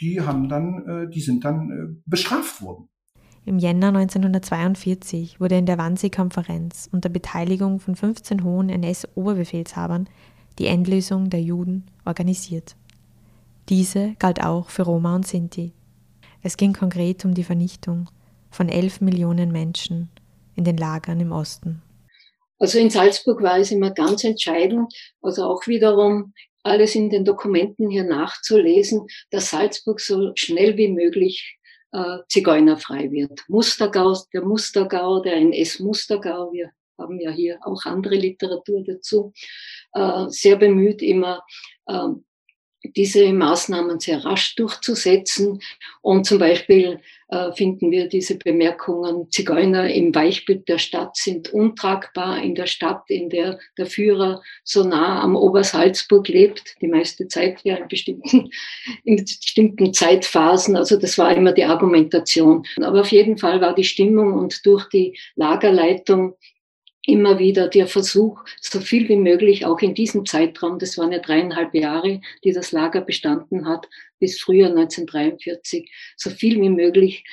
die 0.00 0.20
haben 0.20 0.48
dann, 0.48 0.86
äh, 0.86 1.10
die 1.10 1.20
sind 1.20 1.44
dann 1.44 1.70
äh, 1.70 2.00
bestraft 2.06 2.62
worden. 2.62 2.88
Im 3.46 3.58
Jänner 3.58 3.88
1942 3.88 5.40
wurde 5.40 5.56
in 5.56 5.66
der 5.66 5.78
Wannsee-Konferenz 5.78 6.88
unter 6.92 7.08
Beteiligung 7.08 7.80
von 7.80 7.96
15 7.96 8.44
hohen 8.44 8.68
NS-Oberbefehlshabern 8.68 10.08
die 10.60 10.66
Endlösung 10.66 11.30
der 11.30 11.40
Juden 11.40 11.86
organisiert. 12.04 12.76
Diese 13.70 14.14
galt 14.18 14.44
auch 14.44 14.68
für 14.68 14.82
Roma 14.82 15.16
und 15.16 15.26
Sinti. 15.26 15.72
Es 16.42 16.58
ging 16.58 16.74
konkret 16.74 17.24
um 17.24 17.32
die 17.32 17.44
Vernichtung 17.44 18.10
von 18.50 18.68
elf 18.68 19.00
Millionen 19.00 19.52
Menschen 19.52 20.10
in 20.56 20.64
den 20.64 20.76
Lagern 20.76 21.18
im 21.18 21.32
Osten. 21.32 21.82
Also 22.58 22.78
in 22.78 22.90
Salzburg 22.90 23.42
war 23.42 23.58
es 23.58 23.70
immer 23.70 23.90
ganz 23.90 24.22
entscheidend, 24.22 24.92
also 25.22 25.44
auch 25.44 25.66
wiederum 25.66 26.34
alles 26.62 26.94
in 26.94 27.08
den 27.08 27.24
Dokumenten 27.24 27.88
hier 27.88 28.04
nachzulesen, 28.04 29.06
dass 29.30 29.50
Salzburg 29.50 29.98
so 29.98 30.32
schnell 30.34 30.76
wie 30.76 30.88
möglich 30.88 31.58
äh, 31.92 32.18
zigeunerfrei 32.28 33.10
wird. 33.10 33.44
Mustergau, 33.48 34.14
der 34.34 34.42
Mustergau, 34.42 35.20
der 35.20 35.36
NS-Mustergau, 35.36 36.52
wir 36.52 36.70
haben 36.98 37.18
ja 37.18 37.30
hier 37.30 37.58
auch 37.62 37.86
andere 37.86 38.16
Literatur 38.16 38.84
dazu, 38.86 39.32
äh, 39.92 40.26
sehr 40.28 40.56
bemüht, 40.56 41.02
immer 41.02 41.42
äh, 41.86 42.08
diese 42.96 43.32
Maßnahmen 43.32 44.00
sehr 44.00 44.24
rasch 44.24 44.54
durchzusetzen. 44.56 45.60
Und 46.00 46.24
zum 46.24 46.38
Beispiel 46.38 47.00
äh, 47.28 47.52
finden 47.52 47.90
wir 47.90 48.08
diese 48.08 48.36
Bemerkungen, 48.36 49.30
Zigeuner 49.30 49.92
im 49.92 50.14
Weichbild 50.14 50.68
der 50.68 50.78
Stadt 50.78 51.16
sind 51.16 51.52
untragbar 51.52 52.42
in 52.42 52.54
der 52.54 52.66
Stadt, 52.66 53.02
in 53.08 53.28
der 53.28 53.58
der 53.76 53.86
Führer 53.86 54.42
so 54.64 54.82
nah 54.82 55.22
am 55.22 55.36
Obersalzburg 55.36 56.28
lebt, 56.28 56.76
die 56.80 56.88
meiste 56.88 57.28
Zeit 57.28 57.60
ja 57.64 57.76
in 57.76 57.88
bestimmten, 57.88 58.50
in 59.04 59.16
bestimmten 59.16 59.92
Zeitphasen. 59.92 60.76
Also 60.76 60.96
das 60.96 61.18
war 61.18 61.34
immer 61.34 61.52
die 61.52 61.64
Argumentation. 61.64 62.64
Aber 62.80 63.02
auf 63.02 63.12
jeden 63.12 63.36
Fall 63.36 63.60
war 63.60 63.74
die 63.74 63.84
Stimmung 63.84 64.32
und 64.34 64.64
durch 64.64 64.88
die 64.88 65.18
Lagerleitung 65.36 66.34
immer 67.06 67.38
wieder 67.38 67.68
der 67.68 67.86
Versuch, 67.86 68.44
so 68.60 68.80
viel 68.80 69.08
wie 69.08 69.16
möglich 69.16 69.64
auch 69.64 69.80
in 69.80 69.94
diesem 69.94 70.26
Zeitraum, 70.26 70.78
das 70.78 70.98
waren 70.98 71.12
ja 71.12 71.18
dreieinhalb 71.18 71.74
Jahre, 71.74 72.20
die 72.44 72.52
das 72.52 72.72
Lager 72.72 73.00
bestanden 73.00 73.66
hat, 73.66 73.88
bis 74.18 74.40
Frühjahr 74.40 74.70
1943, 74.70 75.90
so 76.16 76.30
viel 76.30 76.60
wie 76.60 76.68
möglich 76.68 77.24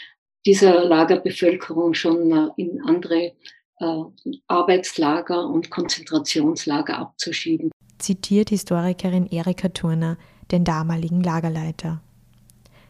dieser 0.46 0.86
Lagerbevölkerung 0.86 1.94
schon 1.94 2.32
äh, 2.32 2.50
in 2.56 2.82
andere 2.86 3.34
äh, 3.80 4.04
Arbeitslager 4.48 5.46
und 5.46 5.70
Konzentrationslager 5.70 6.98
abzuschieben. 6.98 7.72
Zitiert 8.00 8.50
Historikerin 8.50 9.28
Erika 9.28 9.70
Turner 9.70 10.18
den 10.52 10.64
damaligen 10.64 11.22
Lagerleiter. 11.22 12.02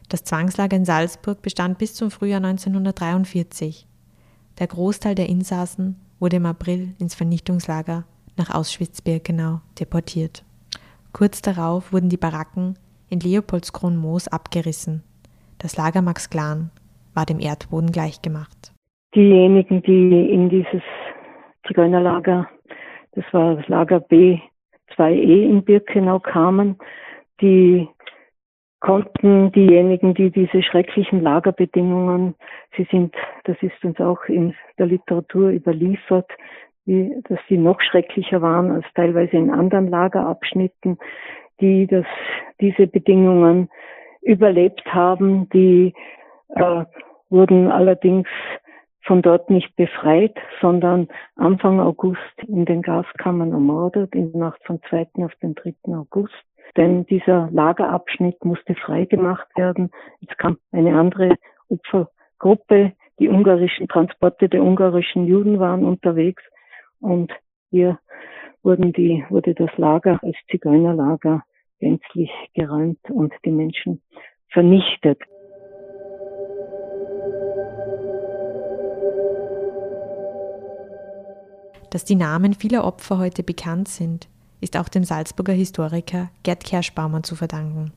Das 0.10 0.24
Zwangslager 0.24 0.78
in 0.78 0.86
Salzburg 0.86 1.42
bestand 1.42 1.80
bis 1.80 1.96
zum 1.96 2.12
Frühjahr 2.12 2.44
1943. 2.44 3.88
Der 4.60 4.68
Großteil 4.68 5.16
der 5.16 5.28
Insassen 5.28 6.00
wurde 6.20 6.38
im 6.38 6.46
April 6.46 6.94
ins 7.00 7.16
Vernichtungslager 7.16 8.06
nach 8.38 8.54
Auschwitz-Birkenau 8.54 9.62
deportiert. 9.80 10.44
Kurz 11.14 11.42
darauf 11.42 11.92
wurden 11.92 12.10
die 12.10 12.18
Baracken 12.18 12.78
in 13.10 13.20
Leopoldskron-Moos 13.20 14.28
abgerissen. 14.28 15.04
Das 15.60 15.78
Lager 15.78 16.02
Max 16.02 16.30
Glan 16.30 16.70
war 17.14 17.26
dem 17.26 17.40
Erdboden 17.40 17.92
gleichgemacht. 17.92 18.74
Diejenigen, 19.16 19.82
die 19.82 20.30
in 20.32 20.50
dieses 20.50 20.84
Zigeunerlager, 21.66 22.48
das 23.14 23.26
war 23.32 23.56
das 23.56 23.68
Lager 23.68 23.98
B2E 23.98 25.50
in 25.50 25.64
Birkenau 25.64 26.20
kamen, 26.20 26.78
die 27.42 27.88
konnten 28.80 29.52
diejenigen, 29.52 30.14
die 30.14 30.32
diese 30.32 30.62
schrecklichen 30.62 31.22
Lagerbedingungen, 31.22 32.36
sie 32.76 32.88
sind, 32.92 33.16
das 33.46 33.58
ist 33.62 33.84
uns 33.84 34.00
auch 34.00 34.24
in 34.26 34.54
der 34.78 34.86
Literatur 34.86 35.50
überliefert, 35.50 36.30
wie, 36.86 37.22
dass 37.28 37.40
sie 37.50 37.58
noch 37.58 37.82
schrecklicher 37.82 38.42
waren 38.42 38.72
als 38.72 38.86
teilweise 38.96 39.36
in 39.36 39.52
anderen 39.52 39.90
Lagerabschnitten, 39.90 40.98
die 41.60 41.88
das, 41.88 42.06
diese 42.62 42.88
Bedingungen 42.88 43.70
überlebt 44.22 44.86
haben, 44.86 45.50
die 45.50 45.94
äh, 46.50 46.86
wurden 47.30 47.72
allerdings 47.72 48.28
von 49.02 49.22
dort 49.22 49.50
nicht 49.50 49.76
befreit, 49.76 50.36
sondern 50.62 51.08
Anfang 51.36 51.80
August 51.80 52.20
in 52.48 52.66
den 52.66 52.82
Gaskammern 52.82 53.54
ermordet, 53.54 54.14
in 54.14 54.32
der 54.32 54.42
Nacht 54.42 54.62
vom 54.66 54.82
2. 54.90 55.08
auf 55.24 55.34
den 55.42 55.56
3. 55.56 55.74
August 55.94 56.47
denn 56.78 57.06
dieser 57.08 57.50
Lagerabschnitt 57.52 58.46
musste 58.46 58.76
freigemacht 58.76 59.48
werden. 59.58 59.90
Jetzt 60.20 60.38
kam 60.38 60.58
eine 60.72 60.98
andere 60.98 61.36
Opfergruppe, 61.70 62.94
die 63.20 63.30
ungarischen 63.30 63.88
Transporte 63.88 64.48
der 64.48 64.64
ungarischen 64.64 65.26
Juden 65.26 65.60
waren 65.60 65.84
unterwegs 65.84 66.44
und 67.00 67.32
hier 67.72 68.00
wurden 68.62 68.94
die, 68.94 69.26
wurde 69.30 69.56
das 69.56 69.76
Lager 69.78 70.20
als 70.24 70.36
Zigeunerlager 70.52 71.44
gänzlich 71.80 72.32
geräumt 72.54 73.00
und 73.10 73.34
die 73.44 73.52
Menschen 73.52 74.02
vernichtet. 74.50 75.20
Dass 81.92 82.06
die 82.06 82.16
Namen 82.16 82.54
vieler 82.54 82.84
Opfer 82.84 83.18
heute 83.18 83.44
bekannt 83.44 83.88
sind, 83.88 84.28
ist 84.62 84.78
auch 84.78 84.90
dem 84.90 85.04
Salzburger 85.04 85.54
Historiker 85.54 86.30
Gerd 86.44 86.64
Kerschbaumer 86.64 87.24
zu 87.24 87.36
verdanken. 87.36 87.92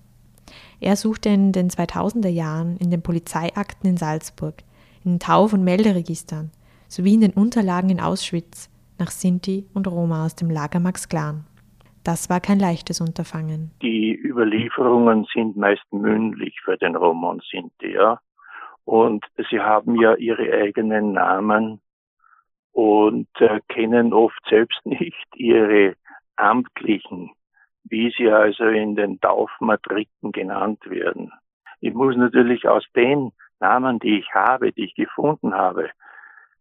Er 0.81 0.97
suchte 0.97 1.29
in 1.29 1.53
den 1.53 1.69
2000er 1.69 2.29
Jahren 2.29 2.77
in 2.79 2.91
den 2.91 3.03
Polizeiakten 3.03 3.89
in 3.89 3.97
Salzburg, 3.97 4.55
in 5.05 5.13
den 5.13 5.21
Tauf- 5.21 5.53
und 5.53 5.65
Melderegistern 5.65 6.51
sowie 6.89 7.15
in 7.15 7.21
den 7.21 7.33
Unterlagen 7.33 7.91
in 7.91 8.01
Auschwitz 8.01 8.69
nach 8.99 9.11
Sinti 9.11 9.67
und 9.75 9.87
Roma 9.87 10.27
aus 10.27 10.35
dem 10.35 10.51
Lager 10.51 10.81
Max 10.81 11.09
Klan. 11.09 11.45
Das 12.05 12.31
war 12.31 12.41
kein 12.41 12.59
leichtes 12.59 13.01
Unterfangen. 13.01 13.71
Die 13.83 14.15
Überlieferungen 14.15 15.27
sind 15.33 15.57
meist 15.57 15.85
mündlich 15.93 16.59
für 16.65 16.77
den 16.77 16.97
Roma 16.97 17.31
und 17.31 17.45
Sinti, 17.45 17.93
ja. 17.93 18.19
Und 18.85 19.25
sie 19.51 19.61
haben 19.61 20.01
ja 20.01 20.15
ihre 20.17 20.51
eigenen 20.53 21.13
Namen 21.13 21.81
und 22.73 23.29
äh, 23.39 23.61
kennen 23.69 24.13
oft 24.13 24.41
selbst 24.49 24.81
nicht 24.85 25.27
ihre 25.37 25.95
amtlichen, 26.41 27.31
wie 27.85 28.13
sie 28.17 28.31
also 28.31 28.65
in 28.65 28.97
den 28.97 29.21
Taufmatriken 29.21 30.33
genannt 30.33 30.89
werden. 30.89 31.33
Ich 31.81 31.95
muss 31.95 32.17
natürlich 32.17 32.67
aus 32.69 32.85
den 32.95 33.33
Namen, 33.59 33.99
die 33.99 34.19
ich 34.19 34.35
habe, 34.35 34.73
die 34.73 34.85
ich 34.85 34.95
gefunden 34.95 35.55
habe, 35.55 35.91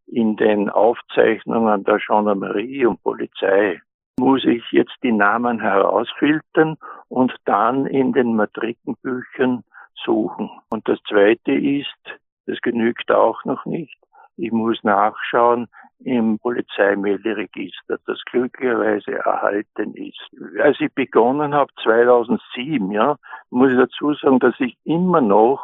in 0.07 0.35
den 0.35 0.69
Aufzeichnungen 0.69 1.83
der 1.83 1.99
Gendarmerie 1.99 2.85
und 2.85 3.01
Polizei, 3.03 3.81
muss 4.19 4.43
ich 4.43 4.63
jetzt 4.71 4.95
die 5.03 5.11
Namen 5.11 5.59
herausfiltern 5.59 6.77
und 7.07 7.33
dann 7.45 7.85
in 7.85 8.11
den 8.11 8.35
Matrikenbüchern 8.35 9.63
suchen. 10.03 10.49
Und 10.69 10.87
das 10.87 10.99
Zweite 11.07 11.53
ist, 11.53 12.19
das 12.45 12.59
genügt 12.61 13.11
auch 13.11 13.43
noch 13.45 13.65
nicht, 13.65 13.97
ich 14.39 14.51
muss 14.51 14.77
nachschauen 14.83 15.67
im 15.99 16.39
Polizeimelderegister, 16.39 17.97
das 18.05 18.19
glücklicherweise 18.31 19.11
erhalten 19.11 19.93
ist. 19.95 20.19
Als 20.61 20.79
ich 20.79 20.93
begonnen 20.93 21.53
habe, 21.53 21.71
2007, 21.83 22.91
ja, 22.91 23.17
muss 23.49 23.71
ich 23.71 23.77
dazu 23.77 24.13
sagen, 24.13 24.39
dass 24.39 24.55
ich 24.59 24.77
immer 24.85 25.19
noch 25.19 25.61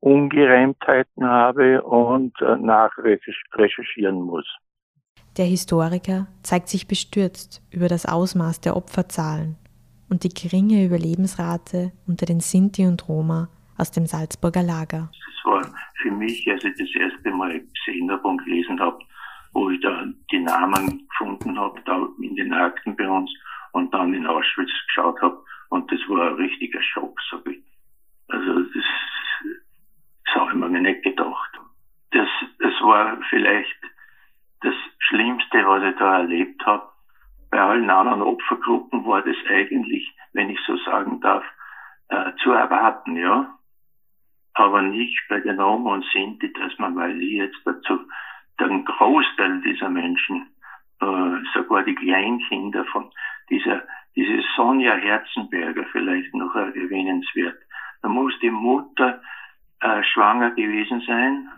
Ungereimtheiten 0.00 1.24
habe 1.24 1.82
und 1.82 2.40
äh, 2.40 2.56
nachrecherchieren 2.56 4.20
muss. 4.20 4.46
Der 5.36 5.46
Historiker 5.46 6.26
zeigt 6.42 6.68
sich 6.68 6.86
bestürzt 6.86 7.62
über 7.70 7.88
das 7.88 8.06
Ausmaß 8.06 8.60
der 8.60 8.76
Opferzahlen 8.76 9.56
und 10.08 10.24
die 10.24 10.28
geringe 10.28 10.84
Überlebensrate 10.84 11.92
unter 12.06 12.26
den 12.26 12.40
Sinti 12.40 12.86
und 12.86 13.08
Roma 13.08 13.48
aus 13.76 13.90
dem 13.90 14.06
Salzburger 14.06 14.62
Lager. 14.62 15.10
Das 15.10 15.52
war 15.52 15.73
für 16.04 16.10
mich, 16.10 16.46
als 16.50 16.62
ich 16.64 16.74
das 16.76 16.94
erste 16.94 17.30
Mal 17.30 17.60
gesehen 17.60 18.10
habe 18.10 18.28
und 18.28 18.44
gelesen 18.44 18.78
habe, 18.78 18.98
wo 19.54 19.70
ich 19.70 19.80
da 19.80 20.04
die 20.30 20.40
Namen 20.40 21.08
gefunden 21.08 21.58
habe, 21.58 21.80
da 21.86 22.06
in 22.20 22.36
den 22.36 22.52
Akten 22.52 22.94
bei 22.94 23.08
uns 23.08 23.32
und 23.72 23.92
dann 23.94 24.12
in 24.12 24.26
Auschwitz 24.26 24.70
geschaut 24.86 25.20
habe. 25.22 25.42
Und 25.70 25.90
das 25.90 26.00
war 26.08 26.28
ein 26.28 26.34
richtiger 26.34 26.82
Schock, 26.82 27.18
sag 27.30 27.46
ich. 27.46 27.62
Also 28.28 28.60
das, 28.60 28.84
das 30.26 30.34
habe 30.34 30.50
ich 30.50 30.56
mir 30.56 30.80
nicht 30.80 31.02
gedacht. 31.02 31.50
Das, 32.10 32.28
das 32.58 32.74
war 32.82 33.18
vielleicht 33.30 33.80
das 34.60 34.74
Schlimmste, 34.98 35.66
was 35.66 35.84
ich 35.84 35.98
da 35.98 36.18
erlebt 36.18 36.66
habe. 36.66 36.86
Bei 37.50 37.60
allen 37.60 37.88
anderen 37.88 38.22
Opfergruppen 38.22 39.06
war 39.06 39.22
das 39.22 39.36
eigentlich, 39.48 40.12
wenn 40.34 40.50
ich 40.50 40.58
so 40.66 40.76
sagen 40.78 41.20
darf, 41.20 41.44
äh, 42.08 42.32
zu 42.42 42.50
erwarten, 42.50 43.16
ja. 43.16 43.58
Aber 44.54 44.82
nicht 44.82 45.20
bei 45.28 45.40
den 45.40 45.60
Roma 45.60 45.94
und 45.94 46.04
Sinti, 46.12 46.52
dass 46.52 46.78
man, 46.78 46.94
weil 46.96 47.20
ich 47.20 47.32
jetzt 47.32 47.60
dazu 47.64 47.98
den 48.60 48.84
Großteil 48.84 49.60
dieser 49.62 49.90
Menschen, 49.90 50.46
äh, 51.00 51.36
sogar 51.54 51.82
die 51.82 51.94
Kleinkinder 51.94 52.84
von 52.86 53.10
dieser, 53.50 53.82
diese 54.14 54.42
Sonja 54.56 54.94
Herzenberger 54.94 55.84
vielleicht 55.90 56.32
noch 56.34 56.54
erwähnenswert. 56.54 57.58
Da 58.02 58.08
muss 58.08 58.38
die 58.40 58.50
Mutter 58.50 59.20
äh, 59.80 60.02
schwanger 60.04 60.52
gewesen 60.52 61.02
sein, 61.06 61.48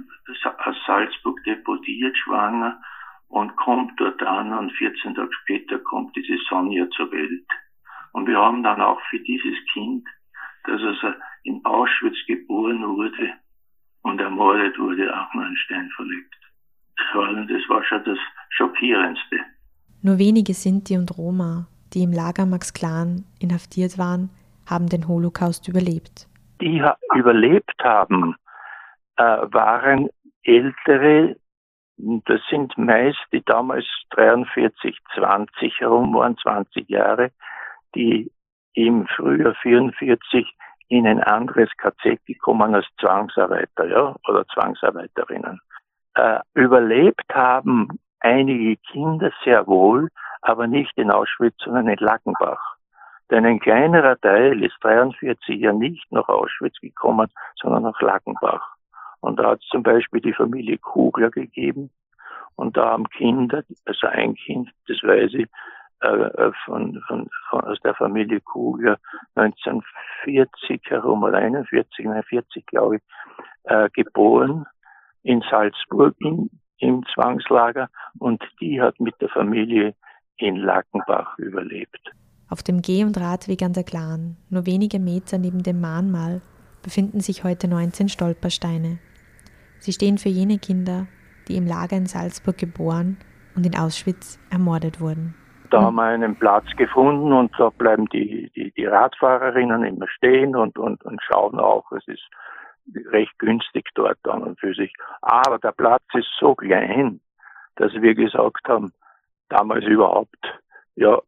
aus 0.43 0.77
Salzburg 0.87 1.43
deportiert, 1.45 2.17
schwanger 2.17 2.81
und 3.29 3.57
kommt 3.57 4.01
dort 4.01 4.23
an 4.23 4.53
und 4.53 4.73
14 4.73 5.15
Tage 5.15 5.33
später 5.43 5.79
kommt 5.79 6.17
diese 6.17 6.39
Sonja 6.49 6.89
zur 6.91 7.11
Welt. 7.13 7.47
Und 8.13 8.27
wir 8.27 8.39
haben 8.39 8.63
dann 8.63 8.81
auch 8.81 9.01
für 9.11 9.21
dieses 9.21 9.57
Kind, 9.73 10.07
das 10.65 10.81
also 10.81 11.13
in 11.47 11.65
Auschwitz 11.65 12.17
geboren 12.27 12.83
wurde 12.83 13.33
und 14.03 14.21
ermordet 14.21 14.79
wurde, 14.79 15.13
auch 15.15 15.33
mal 15.35 15.47
einen 15.47 15.57
Stein 15.57 15.91
verlegt. 15.97 16.35
Das 16.97 17.69
war 17.69 17.85
schon 17.85 18.05
das 18.05 18.19
Schockierendste. 18.51 19.39
Nur 20.03 20.19
wenige 20.19 20.55
Sinti 20.55 20.97
und 20.97 21.17
Roma, 21.17 21.67
die 21.93 22.03
im 22.03 22.13
Lager 22.13 22.47
Max 22.47 22.73
Klan 22.73 23.25
inhaftiert 23.41 23.99
waren, 23.99 24.31
haben 24.69 24.89
den 24.89 25.09
Holocaust 25.09 25.69
überlebt. 25.69 26.29
Die 26.61 26.83
überlebt 27.15 27.75
haben, 27.83 28.35
äh, 29.17 29.23
waren 29.23 30.09
ältere 30.43 31.37
das 31.99 32.41
sind 32.51 32.77
meist 32.77 33.25
die 33.33 33.43
damals 33.45 33.87
43, 34.11 34.99
20 35.15 35.81
herum 35.81 36.15
waren, 36.15 36.37
20 36.37 36.89
Jahre, 36.91 37.31
die 37.95 38.31
im 38.75 39.07
Frühjahr 39.07 39.55
44 39.63 40.47
in 40.89 41.07
ein 41.07 41.23
anderes 41.23 41.71
KZ 41.77 42.25
gekommen 42.27 42.75
als 42.75 42.87
Zwangsarbeiter, 43.01 43.87
ja, 43.87 44.15
oder 44.29 44.47
Zwangsarbeiterinnen. 44.47 45.61
Äh, 46.15 46.39
überlebt 46.55 47.25
haben 47.33 47.89
einige 48.21 48.77
Kinder 48.77 49.31
sehr 49.45 49.67
wohl, 49.67 50.09
aber 50.43 50.67
nicht 50.67 50.93
in 50.97 51.11
Auschwitz, 51.11 51.57
sondern 51.65 51.89
in 51.89 51.99
Lackenbach. 51.99 52.77
Denn 53.31 53.45
ein 53.45 53.59
kleinerer 53.59 54.19
Teil 54.21 54.63
ist 54.63 54.77
43 54.83 55.61
ja 55.61 55.73
nicht 55.73 56.11
nach 56.13 56.29
Auschwitz 56.29 56.79
gekommen, 56.81 57.29
sondern 57.61 57.83
nach 57.83 58.01
Lackenbach. 58.01 58.77
Und 59.21 59.39
da 59.41 59.51
hat 59.51 59.61
es 59.61 59.69
zum 59.69 59.83
Beispiel 59.83 60.21
die 60.21 60.33
Familie 60.33 60.79
Kugler 60.79 61.31
gegeben. 61.31 61.91
Und 62.55 62.77
da 62.77 62.91
haben 62.91 63.09
Kinder, 63.09 63.65
also 63.85 64.07
ein 64.07 64.35
Kind, 64.35 64.71
das 64.87 65.03
weiß 65.03 65.35
ich, 65.35 65.49
äh, 66.01 66.51
von, 66.65 67.01
von, 67.07 67.29
von, 67.49 67.61
aus 67.63 67.79
der 67.85 67.95
Familie 67.95 68.41
Kugler 68.41 68.99
1940 69.35 70.83
herum 70.91 71.23
oder 71.23 71.39
41, 71.39 72.07
40 72.29 72.67
glaube 72.67 72.97
ich, 72.97 73.03
äh, 73.65 73.89
geboren 73.95 74.67
in 75.23 75.43
Salzburg 75.51 76.15
in, 76.21 76.51
im 76.79 77.05
Zwangslager 77.15 77.89
und 78.19 78.43
die 78.61 78.81
hat 78.81 79.01
mit 79.01 79.15
der 79.21 79.29
Familie 79.29 79.95
in 80.37 80.57
Lackenbach 80.57 81.39
überlebt. 81.39 82.13
Auf 82.49 82.63
dem 82.63 82.83
Geh- 82.83 83.05
und 83.05 83.19
Radweg 83.19 83.63
an 83.63 83.73
der 83.73 83.83
Glan, 83.83 84.37
nur 84.51 84.67
wenige 84.67 85.01
Meter 85.01 85.39
neben 85.39 85.63
dem 85.63 85.81
Mahnmal, 85.81 86.43
befinden 86.83 87.21
sich 87.21 87.43
heute 87.43 87.67
19 87.67 88.09
Stolpersteine. 88.09 88.99
Sie 89.79 89.93
stehen 89.93 90.19
für 90.19 90.29
jene 90.29 90.59
Kinder, 90.59 91.07
die 91.49 91.57
im 91.57 91.67
Lager 91.67 91.97
in 91.97 92.07
Salzburg 92.07 92.59
geboren 92.59 93.17
und 93.57 93.67
in 93.67 93.77
Auschwitz 93.77 94.39
ermordet 94.51 95.01
wurden. 95.01 95.35
Da 95.71 95.83
haben 95.83 95.97
wir 95.97 96.05
einen 96.05 96.37
Platz 96.37 96.67
gefunden 96.77 97.33
und 97.33 97.53
da 97.59 97.71
bleiben 97.71 98.07
die, 98.07 98.51
die, 98.55 98.73
die 98.73 98.87
Radfahrerinnen 98.87 99.85
immer 99.85 100.09
stehen 100.09 100.55
und, 100.55 100.79
und, 100.79 101.05
und 101.05 101.21
schauen 101.23 101.59
auch. 101.59 101.91
Es 101.93 102.07
ist 102.09 102.29
recht 103.11 103.39
günstig 103.39 103.89
dort 103.95 104.19
an 104.29 104.43
und 104.43 104.61
für 104.61 104.75
sich. 104.75 104.93
Aber 105.23 105.59
der 105.59 105.73
Platz 105.73 106.05
ist 106.15 106.29
so 106.39 106.55
klein, 106.55 107.21
dass 107.77 107.93
wir 107.95 108.15
gesagt 108.15 108.69
haben, 108.69 108.93
damals 109.49 109.85
überhaupt, 109.85 110.39
ja, 110.95 111.21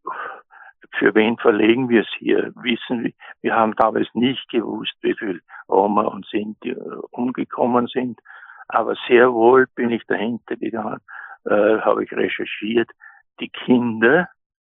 für 0.99 1.15
wen 1.15 1.37
verlegen 1.37 1.89
wir 1.89 2.03
es 2.03 2.09
hier? 2.19 2.53
Wissen 2.57 3.05
wir, 3.05 3.13
wir 3.43 3.55
haben 3.55 3.75
damals 3.77 4.09
nicht 4.15 4.49
gewusst, 4.49 4.95
wie 5.03 5.15
viel 5.15 5.43
Roma 5.69 6.03
und 6.03 6.27
Sinti 6.27 6.71
äh, 6.71 6.77
umgekommen 7.11 7.87
sind, 7.89 8.21
aber 8.69 8.95
sehr 9.07 9.33
wohl 9.33 9.67
bin 9.75 9.91
ich 9.91 10.05
dahinter 10.07 10.57
gegangen, 10.57 11.01
äh, 11.45 11.79
habe 11.81 12.05
ich 12.05 12.13
recherchiert, 12.13 12.91
die 13.41 13.49
Kinder, 13.49 14.29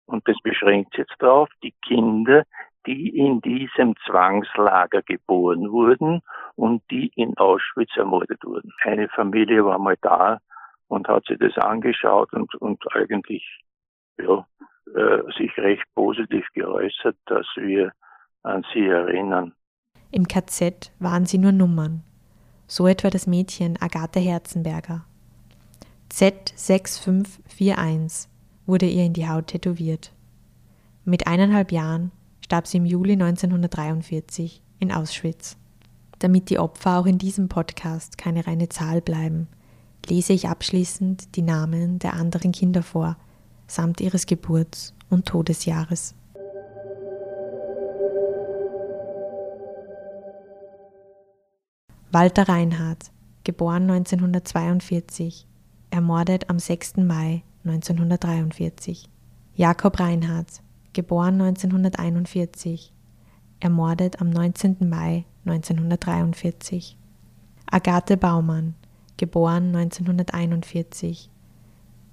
und 0.05 0.27
das 0.27 0.37
beschränkt 0.43 0.97
jetzt 0.97 1.15
darauf, 1.19 1.49
die 1.63 1.73
Kinder, 1.85 2.43
die 2.85 3.09
in 3.09 3.41
diesem 3.41 3.95
Zwangslager 4.05 5.01
geboren 5.03 5.71
wurden 5.71 6.21
und 6.55 6.81
die 6.89 7.11
in 7.15 7.37
Auschwitz 7.37 7.91
ermordet 7.95 8.43
wurden. 8.43 8.71
Eine 8.83 9.07
Familie 9.09 9.65
war 9.65 9.77
mal 9.77 9.97
da 10.01 10.39
und 10.87 11.07
hat 11.07 11.25
sich 11.25 11.37
das 11.39 11.57
angeschaut 11.57 12.33
und, 12.33 12.53
und 12.55 12.83
eigentlich 12.95 13.45
ja, 14.17 14.45
äh, 14.95 15.21
sich 15.37 15.55
recht 15.57 15.85
positiv 15.95 16.45
geäußert, 16.53 17.17
dass 17.25 17.45
wir 17.55 17.91
an 18.43 18.65
sie 18.73 18.87
erinnern. 18.87 19.53
Im 20.11 20.27
KZ 20.27 20.91
waren 20.99 21.25
sie 21.25 21.37
nur 21.37 21.51
Nummern. 21.51 22.03
So 22.67 22.87
etwa 22.87 23.09
das 23.09 23.27
Mädchen 23.27 23.77
Agathe 23.79 24.19
Herzenberger. 24.19 25.05
Z6541 26.11 28.30
wurde 28.71 28.87
ihr 28.87 29.03
in 29.03 29.11
die 29.11 29.27
Haut 29.27 29.47
tätowiert. 29.47 30.13
Mit 31.03 31.27
eineinhalb 31.27 31.73
Jahren 31.73 32.11
starb 32.39 32.67
sie 32.67 32.77
im 32.77 32.85
Juli 32.85 33.13
1943 33.13 34.61
in 34.79 34.93
Auschwitz. 34.93 35.57
Damit 36.19 36.49
die 36.49 36.57
Opfer 36.57 36.97
auch 36.97 37.05
in 37.05 37.17
diesem 37.17 37.49
Podcast 37.49 38.17
keine 38.17 38.47
reine 38.47 38.69
Zahl 38.69 39.01
bleiben, 39.01 39.49
lese 40.07 40.31
ich 40.31 40.47
abschließend 40.47 41.35
die 41.35 41.41
Namen 41.41 41.99
der 41.99 42.13
anderen 42.13 42.53
Kinder 42.53 42.81
vor, 42.81 43.17
samt 43.67 43.99
ihres 43.99 44.25
Geburts- 44.25 44.93
und 45.09 45.25
Todesjahres. 45.25 46.15
Walter 52.09 52.47
Reinhardt, 52.47 53.11
geboren 53.43 53.89
1942, 53.89 55.45
ermordet 55.89 56.49
am 56.49 56.57
6. 56.57 56.97
Mai 56.97 57.43
1943. 57.63 59.09
Jakob 59.55 59.99
Reinhardt, 59.99 60.61
geboren 60.93 61.41
1941, 61.41 62.91
ermordet 63.59 64.21
am 64.21 64.29
19. 64.29 64.77
Mai 64.89 65.25
1943. 65.45 66.97
Agathe 67.65 68.17
Baumann, 68.17 68.75
geboren 69.17 69.75
1941, 69.75 71.29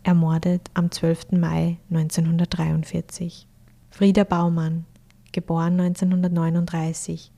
ermordet 0.02 0.70
am 0.74 0.90
12. 0.90 1.32
Mai 1.32 1.78
1943. 1.90 3.46
Frieda 3.90 4.24
Baumann, 4.24 4.84
geboren 5.32 5.80
1939, 5.80 7.32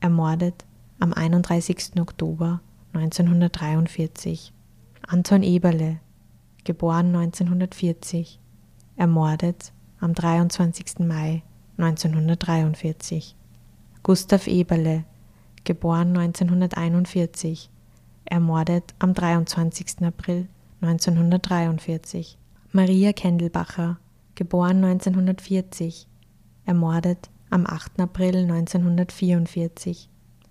ermordet 0.00 0.64
am 0.98 1.12
31. 1.12 2.00
Oktober 2.00 2.60
1943. 2.92 4.52
Anton 5.06 5.42
Eberle, 5.42 6.00
geboren 6.68 7.14
1940, 7.14 8.38
ermordet 8.96 9.72
am 10.00 10.12
23. 10.12 10.98
Mai 10.98 11.42
1943. 11.76 13.34
Gustav 14.02 14.46
Eberle, 14.46 15.04
geboren 15.64 16.12
1941, 16.12 17.70
ermordet 18.24 18.94
am 18.98 19.14
23. 19.14 20.02
April 20.02 20.48
1943. 20.80 22.36
Maria 22.70 23.12
Kendelbacher, 23.12 23.98
geboren 24.34 24.84
1940, 24.84 26.06
ermordet 26.66 27.30
am 27.48 27.64
8. 27.64 27.98
April 27.98 28.44
1944. 28.44 30.08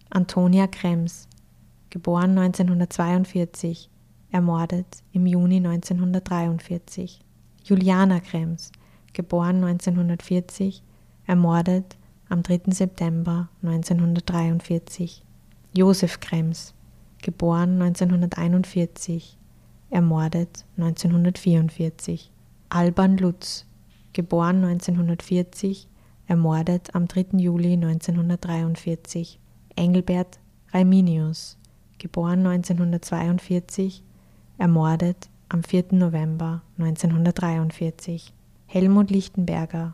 Antonia 0.09 0.65
Krems, 0.65 1.27
geboren 1.91 2.35
1942, 2.35 3.91
ermordet 4.31 5.03
im 5.11 5.25
Juni 5.25 5.57
1943. 5.57 7.19
Juliana 7.63 8.19
Krems, 8.19 8.71
geboren 9.13 9.63
1940, 9.63 10.83
ermordet 11.25 11.97
am 12.29 12.43
3. 12.43 12.71
September 12.71 13.49
1943. 13.61 15.23
Josef 15.73 16.19
Krems, 16.19 16.73
geboren 17.21 17.81
1941, 17.81 19.37
ermordet 19.89 20.65
1944. 20.77 22.31
Alban 22.69 23.17
Lutz, 23.17 23.65
geboren 24.13 24.63
1940, 24.63 25.87
ermordet 26.27 26.93
am 26.95 27.07
3. 27.07 27.37
Juli 27.37 27.73
1943. 27.73 29.39
Engelbert 29.75 30.39
Raiminius, 30.73 31.57
geboren 31.97 32.45
1942, 32.45 34.03
ermordet 34.57 35.29
am 35.49 35.63
4. 35.63 35.85
November 35.91 36.61
1943. 36.77 38.33
Helmut 38.65 39.09
Lichtenberger, 39.09 39.93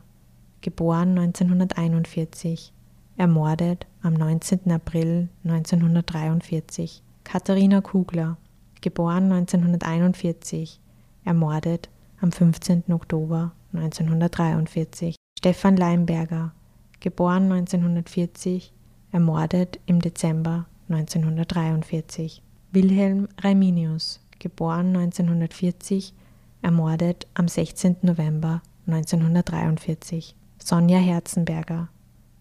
geboren 0.62 1.18
1941, 1.18 2.74
ermordet 3.18 3.86
am 4.02 4.14
19. 4.14 4.72
April 4.72 5.30
1943. 5.44 7.04
Katharina 7.24 7.82
Kugler, 7.82 8.38
geboren 8.82 9.32
1941, 9.32 10.80
ermordet 11.24 11.90
am 12.22 12.32
15. 12.32 12.84
Oktober 12.92 13.52
1943. 13.74 15.16
Stefan 15.38 15.76
Leimberger, 15.76 16.54
geboren 17.00 17.52
1940, 17.52 18.74
ermordet 19.12 19.80
im 19.86 20.00
Dezember 20.00 20.66
1943. 20.90 22.42
Wilhelm 22.72 23.28
Raiminius, 23.42 24.20
geboren 24.44 24.96
1940, 24.96 26.14
ermordet 26.62 27.26
am 27.34 27.48
16. 27.48 27.98
November 28.02 28.62
1943. 28.88 30.36
Sonja 30.60 31.00
Herzenberger, 31.00 31.88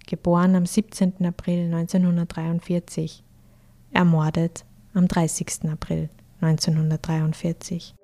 geboren 0.06 0.56
am 0.56 0.66
17. 0.66 1.24
April 1.24 1.72
1943, 1.72 3.22
ermordet 3.92 4.64
am 4.94 5.06
30. 5.06 5.70
April 5.70 6.10
1943. 6.40 7.94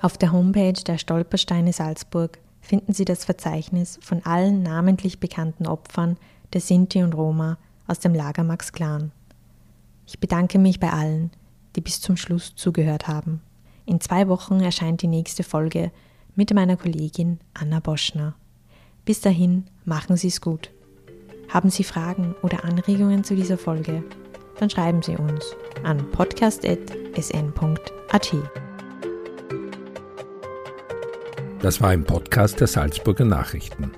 Auf 0.00 0.16
der 0.16 0.32
Homepage 0.32 0.82
der 0.86 0.96
Stolpersteine 0.96 1.74
Salzburg 1.74 2.38
finden 2.62 2.94
Sie 2.94 3.04
das 3.04 3.26
Verzeichnis 3.26 3.98
von 4.00 4.24
allen 4.24 4.62
namentlich 4.62 5.20
bekannten 5.20 5.66
Opfern 5.66 6.16
der 6.52 6.60
Sinti 6.60 7.02
und 7.02 7.14
Roma 7.14 7.58
aus 7.86 7.98
dem 7.98 8.14
Lager 8.14 8.44
Max 8.44 8.72
Clan. 8.72 9.12
Ich 10.06 10.18
bedanke 10.18 10.58
mich 10.58 10.80
bei 10.80 10.92
allen, 10.92 11.30
die 11.76 11.80
bis 11.80 12.00
zum 12.00 12.16
Schluss 12.16 12.54
zugehört 12.56 13.08
haben. 13.08 13.40
In 13.86 14.00
zwei 14.00 14.28
Wochen 14.28 14.60
erscheint 14.60 15.02
die 15.02 15.08
nächste 15.08 15.42
Folge 15.42 15.90
mit 16.34 16.52
meiner 16.54 16.76
Kollegin 16.76 17.40
Anna 17.54 17.80
Boschner. 17.80 18.34
Bis 19.04 19.20
dahin, 19.20 19.64
machen 19.84 20.16
Sie 20.16 20.28
es 20.28 20.40
gut. 20.40 20.70
Haben 21.48 21.70
Sie 21.70 21.84
Fragen 21.84 22.34
oder 22.42 22.64
Anregungen 22.64 23.24
zu 23.24 23.34
dieser 23.34 23.58
Folge? 23.58 24.04
Dann 24.58 24.70
schreiben 24.70 25.02
Sie 25.02 25.16
uns 25.16 25.44
an 25.82 26.10
podcast.sn.at. 26.12 28.34
Das 31.60 31.80
war 31.80 31.90
ein 31.90 32.04
Podcast 32.04 32.60
der 32.60 32.68
Salzburger 32.68 33.24
Nachrichten. 33.24 33.90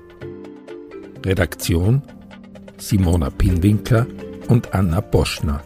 Redaktion 1.25 2.01
Simona 2.83 3.29
Pinwinkler 3.29 4.05
und 4.49 4.73
Anna 4.73 4.99
Boschner. 4.99 5.63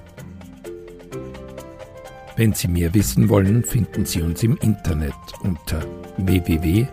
Wenn 2.36 2.53
Sie 2.53 2.68
mehr 2.68 2.93
wissen 2.93 3.28
wollen, 3.28 3.63
finden 3.63 4.05
Sie 4.05 4.22
uns 4.22 4.43
im 4.43 4.55
Internet 4.57 5.15
unter 5.41 5.84
www.sn.at. 6.18 6.88